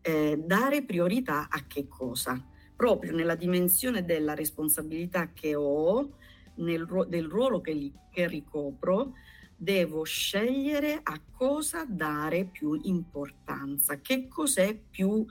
Eh, 0.00 0.38
dare 0.38 0.82
priorità 0.82 1.48
a 1.50 1.64
che 1.66 1.88
cosa? 1.88 2.42
Proprio 2.74 3.12
nella 3.12 3.34
dimensione 3.34 4.04
della 4.04 4.34
responsabilità 4.34 5.32
che 5.32 5.54
ho, 5.54 6.16
nel, 6.56 6.86
del 7.08 7.28
ruolo 7.28 7.60
che, 7.60 7.72
li, 7.72 7.92
che 8.10 8.28
ricopro, 8.28 9.14
devo 9.56 10.04
scegliere 10.04 11.00
a 11.02 11.20
cosa 11.32 11.84
dare 11.88 12.44
più 12.44 12.78
importanza, 12.84 14.00
che 14.00 14.28
cos'è 14.28 14.78
più 14.78 15.24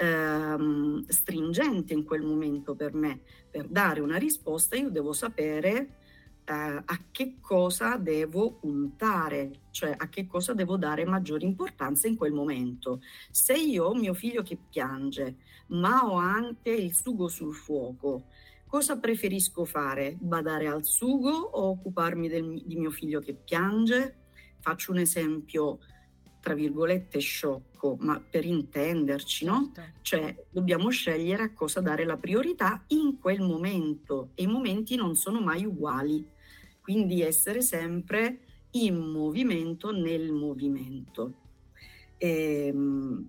ehm, 0.00 1.04
stringente 1.06 1.92
in 1.92 2.04
quel 2.04 2.22
momento 2.22 2.74
per 2.74 2.94
me. 2.94 3.20
Per 3.50 3.66
dare 3.68 4.00
una 4.00 4.16
risposta 4.16 4.76
io 4.76 4.90
devo 4.90 5.12
sapere 5.12 5.96
eh, 6.44 6.52
a 6.52 7.00
che 7.10 7.36
cosa 7.40 7.96
devo 7.96 8.52
puntare, 8.54 9.50
cioè 9.70 9.94
a 9.96 10.08
che 10.08 10.26
cosa 10.26 10.54
devo 10.54 10.76
dare 10.76 11.04
maggiore 11.04 11.44
importanza 11.44 12.08
in 12.08 12.16
quel 12.16 12.32
momento. 12.32 13.00
Se 13.30 13.52
io 13.54 13.86
ho 13.86 13.94
mio 13.94 14.14
figlio 14.14 14.42
che 14.42 14.56
piange, 14.56 15.36
ma 15.68 16.08
ho 16.08 16.14
anche 16.14 16.70
il 16.70 16.94
sugo 16.94 17.28
sul 17.28 17.54
fuoco, 17.54 18.24
Cosa 18.70 19.00
preferisco 19.00 19.64
fare? 19.64 20.16
Badare 20.20 20.68
al 20.68 20.84
sugo 20.84 21.32
o 21.32 21.70
occuparmi 21.70 22.28
del, 22.28 22.62
di 22.64 22.76
mio 22.76 22.92
figlio 22.92 23.18
che 23.18 23.34
piange? 23.34 24.14
Faccio 24.60 24.92
un 24.92 24.98
esempio, 24.98 25.80
tra 26.40 26.54
virgolette, 26.54 27.18
sciocco, 27.18 27.96
ma 28.00 28.20
per 28.20 28.44
intenderci, 28.44 29.44
no? 29.44 29.70
Certo. 29.74 29.98
Cioè, 30.02 30.44
dobbiamo 30.50 30.88
scegliere 30.88 31.42
a 31.44 31.52
cosa 31.52 31.80
dare 31.80 32.04
la 32.04 32.16
priorità 32.16 32.82
in 32.88 33.18
quel 33.18 33.40
momento 33.40 34.30
e 34.34 34.44
i 34.44 34.46
momenti 34.46 34.96
non 34.96 35.14
sono 35.14 35.40
mai 35.40 35.64
uguali. 35.64 36.26
Quindi 36.80 37.22
essere 37.22 37.62
sempre 37.62 38.40
in 38.72 38.96
movimento 38.96 39.90
nel 39.90 40.32
movimento. 40.32 41.34
E, 42.16 42.66
ehm, 42.66 43.28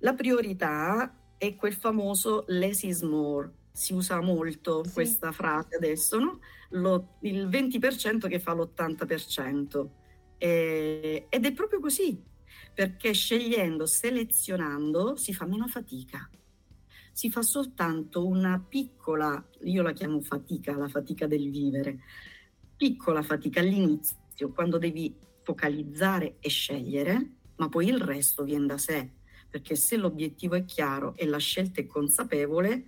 la 0.00 0.14
priorità 0.14 1.14
è 1.36 1.54
quel 1.56 1.74
famoso 1.74 2.44
less 2.48 2.82
is 2.82 3.02
more, 3.02 3.50
si 3.72 3.92
usa 3.92 4.20
molto 4.20 4.84
sì. 4.84 4.92
questa 4.92 5.32
frase 5.32 5.76
adesso, 5.76 6.18
no? 6.18 6.40
Lo, 6.70 7.16
il 7.20 7.48
20% 7.48 8.28
che 8.28 8.38
fa 8.38 8.54
l'80%. 8.54 9.88
E, 10.38 11.26
ed 11.28 11.44
è 11.44 11.52
proprio 11.52 11.80
così, 11.80 12.22
perché 12.74 13.12
scegliendo, 13.12 13.86
selezionando, 13.86 15.16
si 15.16 15.34
fa 15.34 15.46
meno 15.46 15.66
fatica. 15.66 16.28
Si 17.12 17.30
fa 17.30 17.42
soltanto 17.42 18.26
una 18.26 18.64
piccola, 18.66 19.44
io 19.64 19.82
la 19.82 19.92
chiamo 19.92 20.20
fatica, 20.20 20.76
la 20.76 20.88
fatica 20.88 21.26
del 21.26 21.50
vivere, 21.50 22.00
piccola 22.76 23.22
fatica 23.22 23.60
all'inizio, 23.60 24.50
quando 24.54 24.78
devi 24.78 25.14
focalizzare 25.42 26.36
e 26.40 26.48
scegliere, 26.48 27.32
ma 27.56 27.68
poi 27.68 27.88
il 27.88 28.00
resto 28.00 28.42
viene 28.44 28.66
da 28.66 28.78
sé, 28.78 29.10
perché 29.50 29.74
se 29.74 29.96
l'obiettivo 29.96 30.54
è 30.54 30.64
chiaro 30.64 31.14
e 31.16 31.26
la 31.26 31.38
scelta 31.38 31.80
è 31.80 31.86
consapevole, 31.86 32.84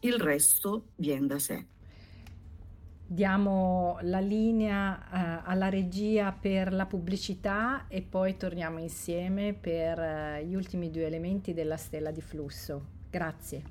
il 0.00 0.18
resto 0.18 0.88
viene 0.96 1.28
da 1.28 1.38
sé. 1.38 1.66
Diamo 3.12 3.98
la 4.04 4.20
linea 4.20 4.94
uh, 4.94 5.50
alla 5.50 5.68
regia 5.68 6.32
per 6.32 6.72
la 6.72 6.86
pubblicità 6.86 7.84
e 7.86 8.00
poi 8.00 8.38
torniamo 8.38 8.78
insieme 8.78 9.52
per 9.52 9.98
uh, 9.98 10.42
gli 10.42 10.54
ultimi 10.54 10.90
due 10.90 11.04
elementi 11.04 11.52
della 11.52 11.76
stella 11.76 12.10
di 12.10 12.22
flusso. 12.22 12.86
Grazie. 13.10 13.62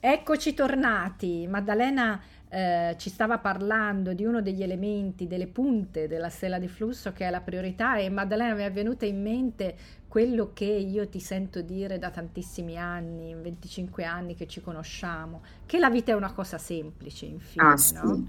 Eccoci 0.00 0.54
tornati. 0.54 1.46
Maddalena 1.46 2.20
eh, 2.48 2.96
ci 2.98 3.08
stava 3.08 3.38
parlando 3.38 4.12
di 4.12 4.24
uno 4.24 4.42
degli 4.42 4.62
elementi, 4.62 5.28
delle 5.28 5.46
punte 5.46 6.08
della 6.08 6.28
stella 6.28 6.58
di 6.58 6.66
flusso 6.66 7.12
che 7.12 7.26
è 7.26 7.30
la 7.30 7.40
priorità 7.40 7.96
e 7.96 8.10
Maddalena 8.10 8.54
mi 8.54 8.64
è 8.64 8.72
venuta 8.72 9.06
in 9.06 9.22
mente 9.22 9.76
quello 10.12 10.50
che 10.52 10.66
io 10.66 11.08
ti 11.08 11.20
sento 11.20 11.62
dire 11.62 11.98
da 11.98 12.10
tantissimi 12.10 12.76
anni, 12.76 13.34
25 13.34 14.04
anni 14.04 14.34
che 14.34 14.46
ci 14.46 14.60
conosciamo, 14.60 15.40
che 15.64 15.78
la 15.78 15.88
vita 15.88 16.12
è 16.12 16.14
una 16.14 16.34
cosa 16.34 16.58
semplice, 16.58 17.24
infine, 17.24 17.66
ah, 17.66 17.76
sì. 17.78 17.94
no? 17.94 18.26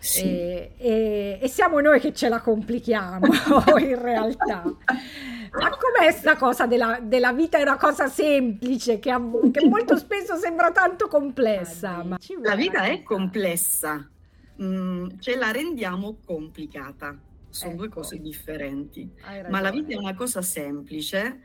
Sì. 0.00 0.22
E, 0.22 0.72
e, 0.76 1.38
e, 1.40 1.48
siamo 1.48 1.78
noi 1.78 2.00
che 2.00 2.12
ce 2.12 2.28
la 2.28 2.40
complichiamo 2.40 3.24
in 3.78 4.02
realtà. 4.02 4.64
Ma 4.64 5.70
com'è 5.70 6.08
questa 6.08 6.34
cosa 6.34 6.66
della, 6.66 6.98
della, 7.00 7.32
vita 7.32 7.58
è 7.58 7.62
una 7.62 7.76
cosa 7.76 8.08
semplice 8.08 8.98
che, 8.98 9.14
che 9.52 9.68
molto 9.68 9.96
spesso 9.98 10.34
sembra 10.34 10.72
tanto 10.72 11.06
complessa? 11.06 12.02
Ma... 12.02 12.18
La 12.42 12.56
vita 12.56 12.82
è 12.82 13.04
complessa, 13.04 14.04
mm, 14.60 15.06
ce 15.20 15.36
la 15.36 15.52
rendiamo 15.52 16.16
complicata, 16.24 17.16
sono 17.56 17.72
ecco. 17.72 17.80
due 17.80 17.88
cose 17.88 18.20
differenti. 18.20 19.10
Ma 19.50 19.60
la 19.60 19.70
vita 19.70 19.92
è 19.92 19.96
una 19.96 20.14
cosa 20.14 20.42
semplice. 20.42 21.42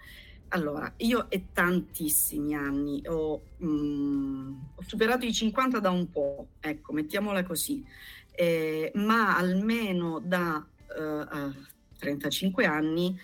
Allora, 0.50 0.94
io 0.98 1.28
è 1.30 1.42
tantissimi 1.54 2.54
anni, 2.54 3.02
ho, 3.08 3.42
mm, 3.64 4.54
ho 4.76 4.84
superato 4.86 5.26
i 5.26 5.32
50 5.32 5.80
da 5.80 5.92
un 5.92 6.10
po', 6.10 6.50
ecco, 6.60 6.92
mettiamola 6.92 7.44
così 7.44 7.86
eh, 8.42 8.92
ma 8.96 9.38
almeno 9.38 10.20
da 10.20 10.66
eh, 10.98 11.52
35 11.98 12.66
anni 12.66 13.18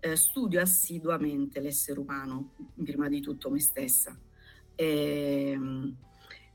eh, 0.00 0.16
studio 0.16 0.60
assiduamente 0.60 1.60
l'essere 1.60 2.00
umano, 2.00 2.54
prima 2.82 3.08
di 3.08 3.20
tutto 3.20 3.50
me 3.50 3.60
stessa. 3.60 4.18
E, 4.74 5.50
ehm, 5.50 5.96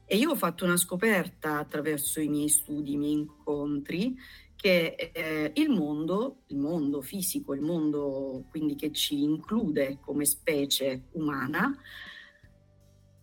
e 0.05 0.17
io 0.17 0.31
ho 0.31 0.35
fatto 0.35 0.65
una 0.65 0.77
scoperta 0.77 1.59
attraverso 1.59 2.19
i 2.19 2.27
miei 2.27 2.49
studi, 2.49 2.93
i 2.93 2.97
miei 2.97 3.13
incontri, 3.13 4.17
che 4.59 5.11
eh, 5.13 5.51
il 5.55 5.69
mondo, 5.69 6.41
il 6.47 6.57
mondo 6.57 7.01
fisico, 7.01 7.53
il 7.53 7.61
mondo 7.61 8.45
quindi 8.49 8.75
che 8.75 8.91
ci 8.91 9.23
include 9.23 9.99
come 10.01 10.25
specie 10.25 11.05
umana, 11.11 11.73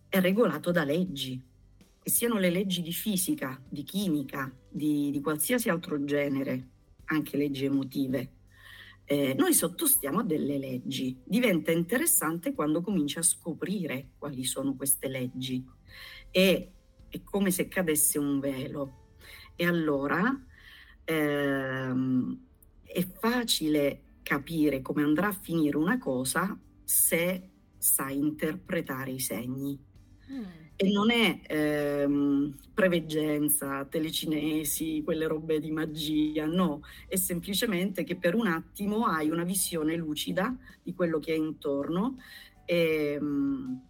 è 0.09 0.19
regolato 0.19 0.71
da 0.71 0.83
leggi 0.83 1.39
che 2.01 2.09
siano 2.09 2.39
le 2.39 2.49
leggi 2.49 2.81
di 2.81 2.91
fisica, 2.91 3.61
di 3.69 3.83
chimica, 3.83 4.51
di, 4.67 5.11
di 5.11 5.21
qualsiasi 5.21 5.69
altro 5.69 6.03
genere, 6.05 6.69
anche 7.05 7.37
leggi 7.37 7.65
emotive, 7.65 8.31
eh, 9.09 9.33
noi 9.35 9.53
sottostiamo 9.53 10.19
a 10.19 10.23
delle 10.23 10.57
leggi. 10.57 11.17
Diventa 11.23 11.71
interessante 11.71 12.53
quando 12.53 12.81
cominci 12.81 13.19
a 13.19 13.21
scoprire 13.21 14.09
quali 14.17 14.43
sono 14.43 14.75
queste 14.75 15.07
leggi. 15.07 15.63
E 16.29 16.71
è 17.07 17.23
come 17.23 17.51
se 17.51 17.69
cadesse 17.69 18.19
un 18.19 18.39
velo. 18.39 19.13
E 19.55 19.65
allora 19.65 20.35
ehm, 21.07 22.37
è 22.83 23.05
facile 23.19 24.01
capire 24.23 24.81
come 24.81 25.03
andrà 25.03 25.27
a 25.27 25.39
finire 25.39 25.77
una 25.77 25.97
cosa 25.97 26.57
se 26.83 27.49
sai 27.77 28.17
interpretare 28.17 29.11
i 29.11 29.19
segni. 29.19 29.79
Mm. 30.29 30.43
E 30.75 30.91
non 30.91 31.09
è 31.09 31.39
ehm, 31.47 32.53
preveggenza, 32.73 33.85
telecinesi, 33.85 35.01
quelle 35.03 35.25
robe 35.25 35.59
di 35.59 35.71
magia, 35.71 36.45
no, 36.45 36.81
è 37.07 37.15
semplicemente 37.15 38.03
che 38.03 38.15
per 38.17 38.35
un 38.35 38.47
attimo 38.47 39.05
hai 39.05 39.29
una 39.29 39.43
visione 39.43 39.95
lucida 39.95 40.55
di 40.83 40.93
quello 40.93 41.19
che 41.19 41.33
è 41.33 41.37
intorno 41.37 42.17
e, 42.65 43.13
ehm, 43.13 43.81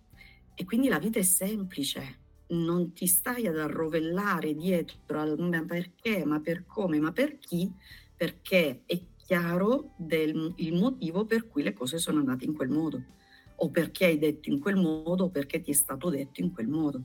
e 0.54 0.66
quindi 0.66 0.88
la 0.88 1.00
vita 1.00 1.20
è 1.20 1.24
semplice, 1.24 2.20
non 2.50 2.94
ti 2.94 3.08
stai 3.08 3.48
ad 3.48 3.58
arrovellare 3.58 4.54
dietro 4.54 5.20
al 5.20 5.38
ma 5.38 5.64
perché, 5.64 6.26
ma 6.26 6.40
per 6.40 6.66
come, 6.66 7.00
ma 7.00 7.12
per 7.12 7.38
chi, 7.38 7.72
perché 8.16 8.84
è 8.86 9.00
chiaro 9.16 9.94
del, 9.98 10.54
il 10.58 10.74
motivo 10.74 11.26
per 11.26 11.48
cui 11.48 11.64
le 11.64 11.74
cose 11.74 11.98
sono 11.98 12.20
andate 12.20 12.46
in 12.46 12.54
quel 12.54 12.70
modo 12.70 13.04
o 13.60 13.70
perché 13.70 14.06
hai 14.06 14.18
detto 14.18 14.50
in 14.50 14.60
quel 14.60 14.76
modo 14.76 15.26
o 15.26 15.30
perché 15.30 15.62
ti 15.62 15.72
è 15.72 15.74
stato 15.74 16.10
detto 16.10 16.42
in 16.42 16.54
quel 16.54 16.68
modo. 16.68 17.02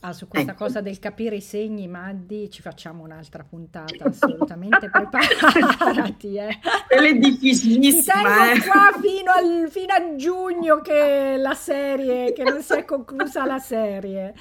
Ah, 0.00 0.12
su 0.12 0.28
questa 0.28 0.52
ecco. 0.52 0.64
cosa 0.64 0.82
del 0.82 0.98
capire 0.98 1.36
i 1.36 1.40
segni, 1.40 1.88
Maddi, 1.88 2.50
ci 2.50 2.60
facciamo 2.60 3.02
un'altra 3.02 3.44
puntata, 3.44 4.04
assolutamente 4.04 4.90
preparati. 4.90 6.34
Eh. 6.34 6.58
È 6.86 7.14
difficilissima. 7.14 8.52
Ti 8.52 8.58
eh. 8.58 8.62
qua 8.62 8.92
fino, 9.00 9.32
al, 9.32 9.70
fino, 9.70 9.94
a 9.94 10.14
giugno 10.14 10.80
che 10.80 11.36
la 11.38 11.54
serie, 11.54 12.32
che 12.34 12.42
non 12.42 12.62
si 12.62 12.74
è 12.74 12.84
conclusa 12.84 13.46
la 13.46 13.58
serie. 13.58 14.34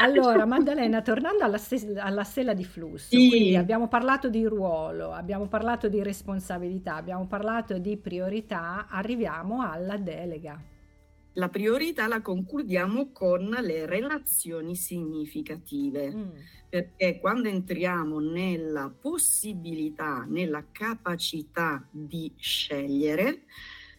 Allora, 0.00 0.44
Maddalena, 0.44 1.00
tornando 1.00 1.44
alla, 1.44 1.58
stes- 1.58 1.96
alla 1.96 2.24
stella 2.24 2.52
di 2.52 2.64
flusso, 2.64 3.16
sì. 3.16 3.54
abbiamo 3.56 3.86
parlato 3.86 4.28
di 4.28 4.44
ruolo, 4.44 5.12
abbiamo 5.12 5.46
parlato 5.46 5.88
di 5.88 6.02
responsabilità, 6.02 6.96
abbiamo 6.96 7.26
parlato 7.28 7.78
di 7.78 7.96
priorità, 7.96 8.86
arriviamo 8.90 9.62
alla 9.62 9.96
delega. 9.96 10.60
La 11.34 11.48
priorità 11.48 12.06
la 12.06 12.20
concludiamo 12.20 13.10
con 13.10 13.48
le 13.48 13.86
relazioni 13.86 14.76
significative, 14.76 16.14
mm. 16.14 16.28
perché 16.68 17.18
quando 17.20 17.48
entriamo 17.48 18.18
nella 18.18 18.90
possibilità, 18.90 20.26
nella 20.28 20.66
capacità 20.70 21.86
di 21.90 22.30
scegliere, 22.36 23.44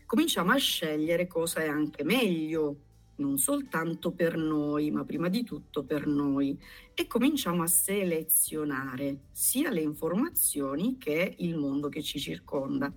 cominciamo 0.05 0.51
a 0.51 0.57
scegliere 0.57 1.25
cosa 1.25 1.61
è 1.61 1.67
anche 1.67 2.03
meglio, 2.03 2.77
non 3.15 3.39
soltanto 3.39 4.11
per 4.11 4.37
noi, 4.37 4.91
ma 4.91 5.03
prima 5.03 5.27
di 5.27 5.43
tutto 5.43 5.83
per 5.83 6.05
noi, 6.05 6.59
e 6.93 7.07
cominciamo 7.07 7.63
a 7.63 7.67
selezionare 7.67 9.21
sia 9.31 9.71
le 9.71 9.81
informazioni 9.81 10.97
che 10.99 11.35
il 11.39 11.57
mondo 11.57 11.89
che 11.89 12.03
ci 12.03 12.19
circonda 12.19 12.93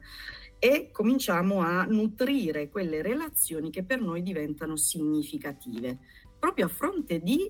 e 0.66 0.90
cominciamo 0.90 1.60
a 1.60 1.84
nutrire 1.84 2.68
quelle 2.68 3.00
relazioni 3.00 3.70
che 3.70 3.84
per 3.84 4.00
noi 4.00 4.24
diventano 4.24 4.74
significative, 4.74 5.96
proprio 6.40 6.66
a 6.66 6.68
fronte 6.68 7.20
di 7.20 7.48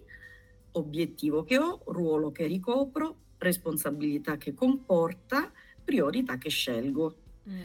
obiettivo 0.73 1.43
che 1.43 1.57
ho, 1.57 1.83
ruolo 1.87 2.31
che 2.31 2.47
ricopro, 2.47 3.21
responsabilità 3.39 4.37
che 4.37 4.53
comporta, 4.53 5.51
priorità 5.83 6.37
che 6.37 6.51
scelgo. 6.51 7.17
Mm. 7.49 7.61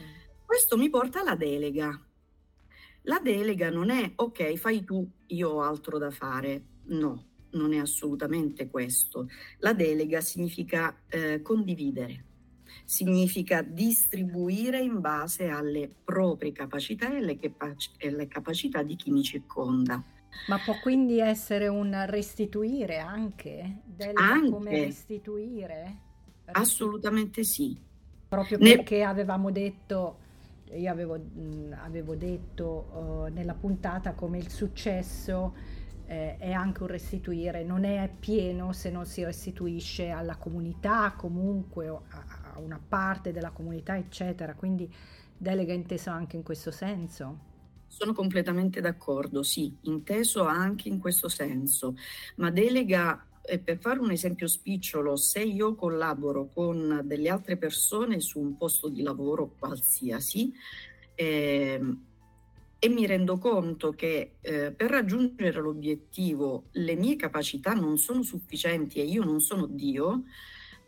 Questo 0.45 0.77
mi 0.77 0.89
porta 0.89 1.19
alla 1.19 1.35
delega. 1.35 1.99
La 3.03 3.19
delega 3.19 3.69
non 3.69 3.89
è 3.89 4.09
ok, 4.15 4.55
fai 4.55 4.85
tu, 4.85 5.05
io 5.27 5.49
ho 5.49 5.61
altro 5.63 5.97
da 5.97 6.11
fare. 6.11 6.63
No, 6.85 7.25
non 7.51 7.73
è 7.73 7.77
assolutamente 7.77 8.69
questo. 8.69 9.27
La 9.57 9.73
delega 9.73 10.21
significa 10.21 11.03
eh, 11.09 11.41
condividere 11.41 12.27
significa 12.85 13.61
distribuire 13.61 14.79
in 14.79 14.99
base 14.99 15.49
alle 15.49 15.89
proprie 16.03 16.51
capacità 16.51 17.11
e 17.11 17.17
alle, 17.17 17.37
capac- 17.37 17.91
e 17.97 18.07
alle 18.09 18.27
capacità 18.27 18.83
di 18.83 18.95
chi 18.95 19.11
mi 19.11 19.23
circonda. 19.23 20.03
Ma 20.47 20.57
può 20.59 20.79
quindi 20.81 21.19
essere 21.19 21.67
un 21.67 22.05
restituire 22.07 22.99
anche? 22.99 23.79
anche. 24.13 24.49
come 24.49 24.71
restituire? 24.71 25.97
Assolutamente 26.45 27.43
sì. 27.43 27.77
Proprio 28.27 28.57
perché 28.57 28.97
ne... 28.97 29.03
avevamo 29.03 29.51
detto, 29.51 30.17
io 30.73 30.89
avevo, 30.89 31.17
mh, 31.17 31.77
avevo 31.83 32.15
detto 32.15 33.27
uh, 33.27 33.33
nella 33.33 33.53
puntata 33.53 34.13
come 34.13 34.37
il 34.37 34.49
successo 34.49 35.53
eh, 36.11 36.37
è 36.37 36.51
anche 36.51 36.81
un 36.83 36.89
restituire, 36.89 37.63
non 37.63 37.85
è 37.85 38.09
pieno 38.19 38.73
se 38.73 38.89
non 38.89 39.05
si 39.05 39.23
restituisce 39.23 40.09
alla 40.09 40.35
comunità 40.35 41.13
comunque, 41.15 41.87
a, 41.87 41.99
una 42.57 42.79
parte 42.85 43.31
della 43.31 43.51
comunità, 43.51 43.97
eccetera. 43.97 44.53
Quindi 44.55 44.91
delega 45.37 45.73
inteso 45.73 46.09
anche 46.09 46.35
in 46.35 46.43
questo 46.43 46.71
senso. 46.71 47.49
Sono 47.87 48.13
completamente 48.13 48.79
d'accordo, 48.79 49.43
sì, 49.43 49.75
inteso 49.81 50.43
anche 50.43 50.87
in 50.87 50.99
questo 50.99 51.27
senso, 51.27 51.95
ma 52.35 52.49
delega, 52.49 53.25
eh, 53.41 53.59
per 53.59 53.79
fare 53.79 53.99
un 53.99 54.11
esempio 54.11 54.47
spicciolo, 54.47 55.17
se 55.17 55.41
io 55.41 55.75
collaboro 55.75 56.47
con 56.47 57.01
delle 57.03 57.29
altre 57.29 57.57
persone 57.57 58.21
su 58.21 58.39
un 58.39 58.55
posto 58.55 58.87
di 58.87 59.01
lavoro 59.01 59.55
qualsiasi 59.59 60.53
eh, 61.15 61.81
e 62.83 62.89
mi 62.89 63.05
rendo 63.05 63.37
conto 63.37 63.91
che 63.91 64.37
eh, 64.41 64.71
per 64.71 64.89
raggiungere 64.89 65.59
l'obiettivo 65.59 66.63
le 66.71 66.95
mie 66.95 67.15
capacità 67.15 67.73
non 67.73 67.97
sono 67.97 68.23
sufficienti 68.23 68.99
e 68.99 69.03
io 69.03 69.23
non 69.23 69.39
sono 69.39 69.67
Dio, 69.67 70.23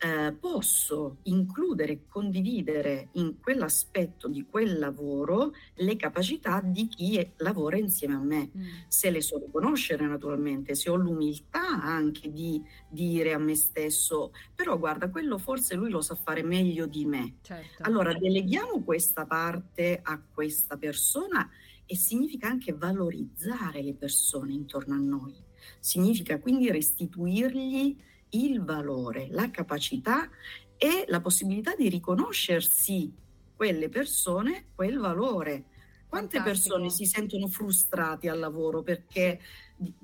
eh, 0.04 0.34
posso 0.34 1.20
includere 1.24 1.94
e 1.94 2.00
condividere 2.10 3.08
in 3.14 3.40
quell'aspetto 3.40 4.28
di 4.28 4.46
quel 4.50 4.78
lavoro 4.78 5.54
le 5.76 5.96
capacità 5.96 6.60
di 6.62 6.88
chi 6.88 7.32
lavora 7.38 7.78
insieme 7.78 8.16
a 8.16 8.20
me, 8.20 8.52
mm. 8.56 8.62
se 8.90 9.10
le 9.10 9.22
so 9.22 9.38
riconoscere 9.38 10.06
naturalmente, 10.06 10.76
se 10.76 10.90
ho 10.90 10.96
l'umiltà 10.96 11.82
anche 11.82 12.30
di 12.30 12.62
dire 12.90 13.32
a 13.32 13.38
me 13.38 13.56
stesso, 13.56 14.34
però 14.54 14.78
guarda, 14.78 15.10
quello 15.10 15.38
forse 15.38 15.76
lui 15.76 15.90
lo 15.90 16.02
sa 16.02 16.16
fare 16.16 16.44
meglio 16.44 16.86
di 16.86 17.06
me. 17.06 17.38
Certo. 17.42 17.84
Allora 17.84 18.14
deleghiamo 18.14 18.84
questa 18.84 19.26
parte 19.26 20.02
a 20.04 20.22
questa 20.22 20.76
persona 20.76 21.50
e 21.86 21.96
significa 21.96 22.50
anche 22.50 22.74
valorizzare 22.74 23.82
le 23.82 23.94
persone 23.94 24.52
intorno 24.52 24.96
a 24.96 25.00
noi. 25.00 25.34
Significa 25.80 26.40
quindi 26.40 26.70
restituirgli 26.70 27.96
il 28.34 28.64
valore, 28.64 29.28
la 29.32 29.50
capacità 29.50 30.30
e 30.78 31.06
la 31.08 31.22
possibilità 31.22 31.76
di 31.76 31.90
riconoscersi 31.90 33.14
quelle 33.56 33.90
persone 33.90 34.66
quel 34.76 34.98
valore. 35.00 35.66
Quante 36.08 36.38
Fantastico. 36.38 36.76
persone 36.76 36.90
si 36.90 37.06
sentono 37.06 37.48
frustrati 37.48 38.28
al 38.28 38.38
lavoro 38.38 38.84
perché 38.84 39.40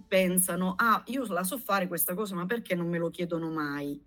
pensano, 0.07 0.73
ah, 0.77 1.03
io 1.07 1.25
la 1.31 1.43
so 1.43 1.57
fare 1.57 1.87
questa 1.87 2.15
cosa, 2.15 2.35
ma 2.35 2.45
perché 2.45 2.73
non 2.73 2.87
me 2.87 2.97
lo 2.97 3.09
chiedono 3.09 3.49
mai? 3.49 4.01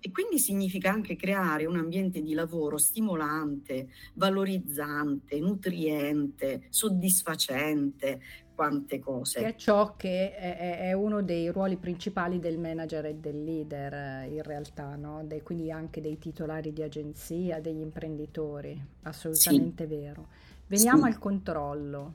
E 0.00 0.10
quindi 0.10 0.38
significa 0.38 0.90
anche 0.90 1.16
creare 1.16 1.64
un 1.64 1.78
ambiente 1.78 2.20
di 2.20 2.34
lavoro 2.34 2.76
stimolante, 2.76 3.88
valorizzante, 4.14 5.40
nutriente, 5.40 6.66
soddisfacente, 6.68 8.20
quante 8.54 9.00
cose. 9.00 9.40
Che 9.40 9.46
è 9.46 9.54
ciò 9.56 9.96
che 9.96 10.34
è, 10.34 10.78
è, 10.88 10.92
uno 10.92 11.22
dei 11.22 11.48
ruoli 11.50 11.76
principali 11.76 12.38
del 12.38 12.58
manager 12.58 13.06
e 13.06 13.14
del 13.16 13.42
leader 13.42 13.92
eh, 13.92 14.28
in 14.28 14.42
realtà, 14.42 14.94
no? 14.94 15.24
De, 15.24 15.42
quindi 15.42 15.70
anche 15.70 16.00
dei 16.00 16.18
titolari 16.18 16.72
di 16.72 16.82
agenzia, 16.82 17.60
degli 17.60 17.80
imprenditori, 17.80 18.80
assolutamente 19.02 19.86
sì. 19.86 19.94
vero. 19.94 20.28
Veniamo 20.66 21.02
sì. 21.02 21.08
al 21.08 21.18
controllo. 21.18 22.14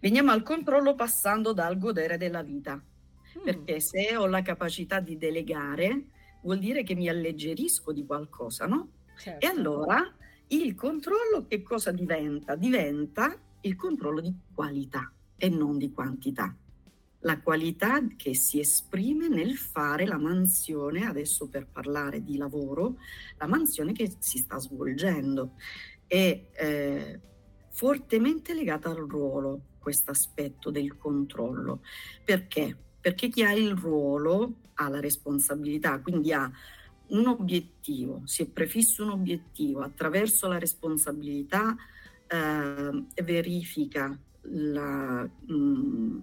Veniamo 0.00 0.30
al 0.30 0.42
controllo 0.42 0.94
passando 0.94 1.52
dal 1.52 1.78
godere 1.78 2.16
della 2.16 2.42
vita, 2.42 2.74
mm. 2.76 3.42
perché 3.42 3.80
se 3.80 4.16
ho 4.16 4.26
la 4.26 4.42
capacità 4.42 5.00
di 5.00 5.16
delegare, 5.16 6.04
vuol 6.42 6.58
dire 6.58 6.82
che 6.82 6.94
mi 6.94 7.08
alleggerisco 7.08 7.92
di 7.92 8.04
qualcosa, 8.04 8.66
no? 8.66 8.88
Certo. 9.16 9.44
E 9.44 9.48
allora 9.48 10.14
il 10.48 10.74
controllo 10.74 11.46
che 11.48 11.62
cosa 11.62 11.90
diventa? 11.90 12.54
Diventa 12.54 13.36
il 13.62 13.74
controllo 13.76 14.20
di 14.20 14.32
qualità 14.52 15.10
e 15.44 15.48
non 15.50 15.76
di 15.76 15.92
quantità. 15.92 16.56
La 17.20 17.40
qualità 17.40 18.00
che 18.16 18.34
si 18.34 18.60
esprime 18.60 19.28
nel 19.28 19.56
fare 19.56 20.06
la 20.06 20.18
mansione, 20.18 21.06
adesso 21.06 21.48
per 21.48 21.66
parlare 21.66 22.22
di 22.22 22.36
lavoro, 22.36 22.96
la 23.38 23.46
mansione 23.46 23.92
che 23.92 24.16
si 24.18 24.38
sta 24.38 24.58
svolgendo. 24.58 25.52
È 26.06 26.50
eh, 26.52 27.20
fortemente 27.70 28.54
legata 28.54 28.90
al 28.90 29.06
ruolo 29.06 29.60
questo 29.78 30.10
aspetto 30.10 30.70
del 30.70 30.96
controllo. 30.96 31.82
Perché? 32.24 32.76
Perché 33.00 33.28
chi 33.28 33.42
ha 33.42 33.52
il 33.52 33.74
ruolo 33.76 34.60
ha 34.74 34.88
la 34.88 35.00
responsabilità, 35.00 36.00
quindi 36.00 36.32
ha 36.32 36.50
un 37.08 37.26
obiettivo, 37.26 38.22
si 38.24 38.42
è 38.42 38.46
prefisso 38.46 39.04
un 39.04 39.10
obiettivo, 39.10 39.80
attraverso 39.80 40.48
la 40.48 40.58
responsabilità 40.58 41.76
eh, 42.26 43.22
verifica 43.22 44.18
la, 44.50 45.22
mh, 45.22 45.54
mm, 45.54 46.18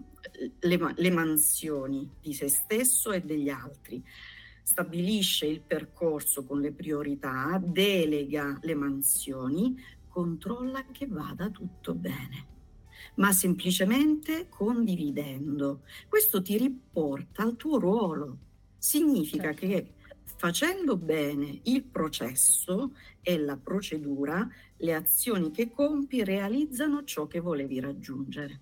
le, 0.59 0.93
le 0.95 1.11
mansioni 1.11 2.09
di 2.21 2.33
se 2.33 2.47
stesso 2.49 3.11
e 3.11 3.21
degli 3.21 3.49
altri, 3.49 4.03
stabilisce 4.63 5.45
il 5.45 5.61
percorso 5.61 6.45
con 6.45 6.61
le 6.61 6.71
priorità, 6.71 7.61
delega 7.63 8.57
le 8.61 8.75
mansioni, 8.75 9.75
controlla 10.07 10.85
che 10.91 11.07
vada 11.07 11.49
tutto 11.49 11.93
bene 11.93 12.49
ma 13.15 13.31
semplicemente 13.31 14.47
condividendo. 14.49 15.81
Questo 16.07 16.41
ti 16.41 16.57
riporta 16.57 17.43
al 17.43 17.55
tuo 17.55 17.77
ruolo. 17.77 18.37
Significa 18.77 19.53
certo. 19.53 19.59
che 19.59 19.93
facendo 20.35 20.97
bene 20.97 21.59
il 21.63 21.83
processo 21.83 22.93
e 23.21 23.37
la 23.37 23.57
procedura, 23.57 24.47
le 24.77 24.93
azioni 24.93 25.51
che 25.51 25.71
compi 25.71 26.23
realizzano 26.23 27.03
ciò 27.03 27.27
che 27.27 27.39
volevi 27.39 27.79
raggiungere. 27.79 28.59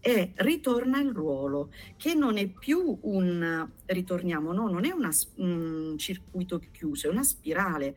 E 0.00 0.32
ritorna 0.36 1.00
il 1.00 1.10
ruolo, 1.10 1.72
che 1.96 2.14
non 2.14 2.36
è 2.36 2.46
più 2.46 2.96
un, 3.02 3.68
ritorniamo, 3.86 4.52
no, 4.52 4.68
non 4.68 4.84
è 4.84 4.92
una, 4.92 5.10
un 5.36 5.94
circuito 5.98 6.60
chiuso, 6.70 7.08
è 7.08 7.10
una 7.10 7.24
spirale 7.24 7.96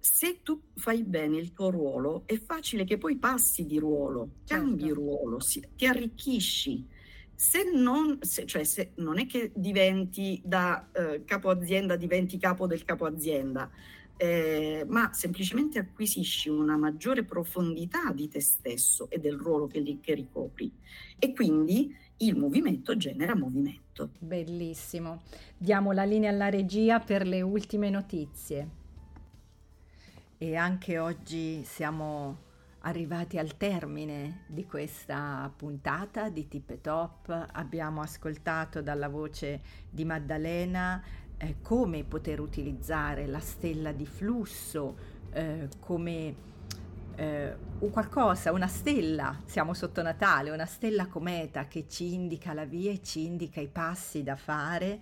se 0.00 0.40
tu 0.42 0.60
fai 0.74 1.02
bene 1.02 1.36
il 1.36 1.52
tuo 1.52 1.70
ruolo, 1.70 2.22
è 2.24 2.38
facile 2.38 2.84
che 2.84 2.96
poi 2.96 3.16
passi 3.16 3.66
di 3.66 3.78
ruolo, 3.78 4.30
certo. 4.44 4.64
cambi 4.64 4.88
ruolo, 4.90 5.40
si, 5.40 5.62
ti 5.76 5.86
arricchisci. 5.86 6.98
Se 7.40 7.70
non, 7.72 8.18
se, 8.20 8.44
cioè 8.44 8.64
se 8.64 8.90
non 8.96 9.18
è 9.18 9.24
che 9.24 9.50
diventi 9.54 10.42
da 10.44 10.90
eh, 10.92 11.24
capo 11.24 11.48
azienda, 11.48 11.96
diventi 11.96 12.36
capo 12.36 12.66
del 12.66 12.84
capo 12.84 13.06
azienda, 13.06 13.70
eh, 14.18 14.84
ma 14.86 15.10
semplicemente 15.14 15.78
acquisisci 15.78 16.50
una 16.50 16.76
maggiore 16.76 17.24
profondità 17.24 18.12
di 18.12 18.28
te 18.28 18.40
stesso 18.40 19.08
e 19.08 19.18
del 19.20 19.38
ruolo 19.38 19.68
che, 19.68 20.00
che 20.02 20.12
ricopri. 20.12 20.70
E 21.18 21.32
quindi 21.32 21.96
il 22.18 22.36
movimento 22.36 22.94
genera 22.98 23.34
movimento. 23.34 24.10
Bellissimo. 24.18 25.22
Diamo 25.56 25.92
la 25.92 26.04
linea 26.04 26.28
alla 26.28 26.50
regia 26.50 27.00
per 27.00 27.26
le 27.26 27.40
ultime 27.40 27.88
notizie 27.88 28.68
e 30.36 30.56
anche 30.56 30.98
oggi 30.98 31.62
siamo 31.64 32.48
arrivati 32.80 33.38
al 33.38 33.56
termine 33.56 34.44
di 34.46 34.64
questa 34.64 35.52
puntata 35.54 36.28
di 36.28 36.48
Tip 36.48 36.70
e 36.70 36.80
Top. 36.80 37.48
Abbiamo 37.52 38.00
ascoltato 38.00 38.80
dalla 38.80 39.08
voce 39.08 39.60
di 39.90 40.04
Maddalena 40.04 41.02
eh, 41.36 41.56
come 41.62 42.04
poter 42.04 42.40
utilizzare 42.40 43.26
la 43.26 43.40
stella 43.40 43.92
di 43.92 44.06
flusso 44.06 45.18
eh, 45.32 45.68
come 45.78 46.48
eh, 47.16 47.54
qualcosa, 47.90 48.52
una 48.52 48.66
stella, 48.66 49.36
siamo 49.44 49.74
sotto 49.74 50.00
Natale, 50.00 50.50
una 50.50 50.66
stella 50.66 51.06
cometa 51.06 51.66
che 51.66 51.86
ci 51.88 52.14
indica 52.14 52.54
la 52.54 52.64
via 52.64 52.92
e 52.92 53.02
ci 53.02 53.24
indica 53.24 53.60
i 53.60 53.68
passi 53.68 54.22
da 54.22 54.36
fare 54.36 54.98